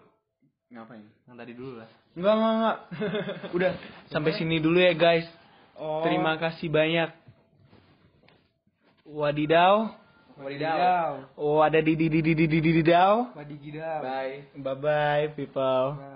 ngapain 0.66 1.06
yang 1.26 1.38
tadi 1.38 1.54
dulu 1.54 1.78
lah 1.78 1.90
enggak 2.14 2.34
enggak 2.34 2.54
enggak 2.56 2.78
udah 3.54 3.72
sampai 4.10 4.32
sini 4.34 4.58
dulu 4.58 4.78
ya 4.78 4.94
guys 4.94 5.28
Oh. 5.76 6.08
terima 6.08 6.40
kasih 6.40 6.72
banyak 6.72 7.12
wadidaw 9.04 9.92
Wadidaw. 10.36 11.36
oh 11.36 11.60
ada 11.60 11.80
di 11.80 12.00
di 12.00 12.08
di 12.08 12.20
di 12.20 12.32
di 12.32 12.46
di 12.48 12.60
di 12.64 12.84
daw 12.84 13.28
Wadigidau. 13.36 14.00
bye 14.00 14.48
bye 14.56 14.76
bye 14.80 15.26
people 15.36 16.00
Bye. 16.00 16.15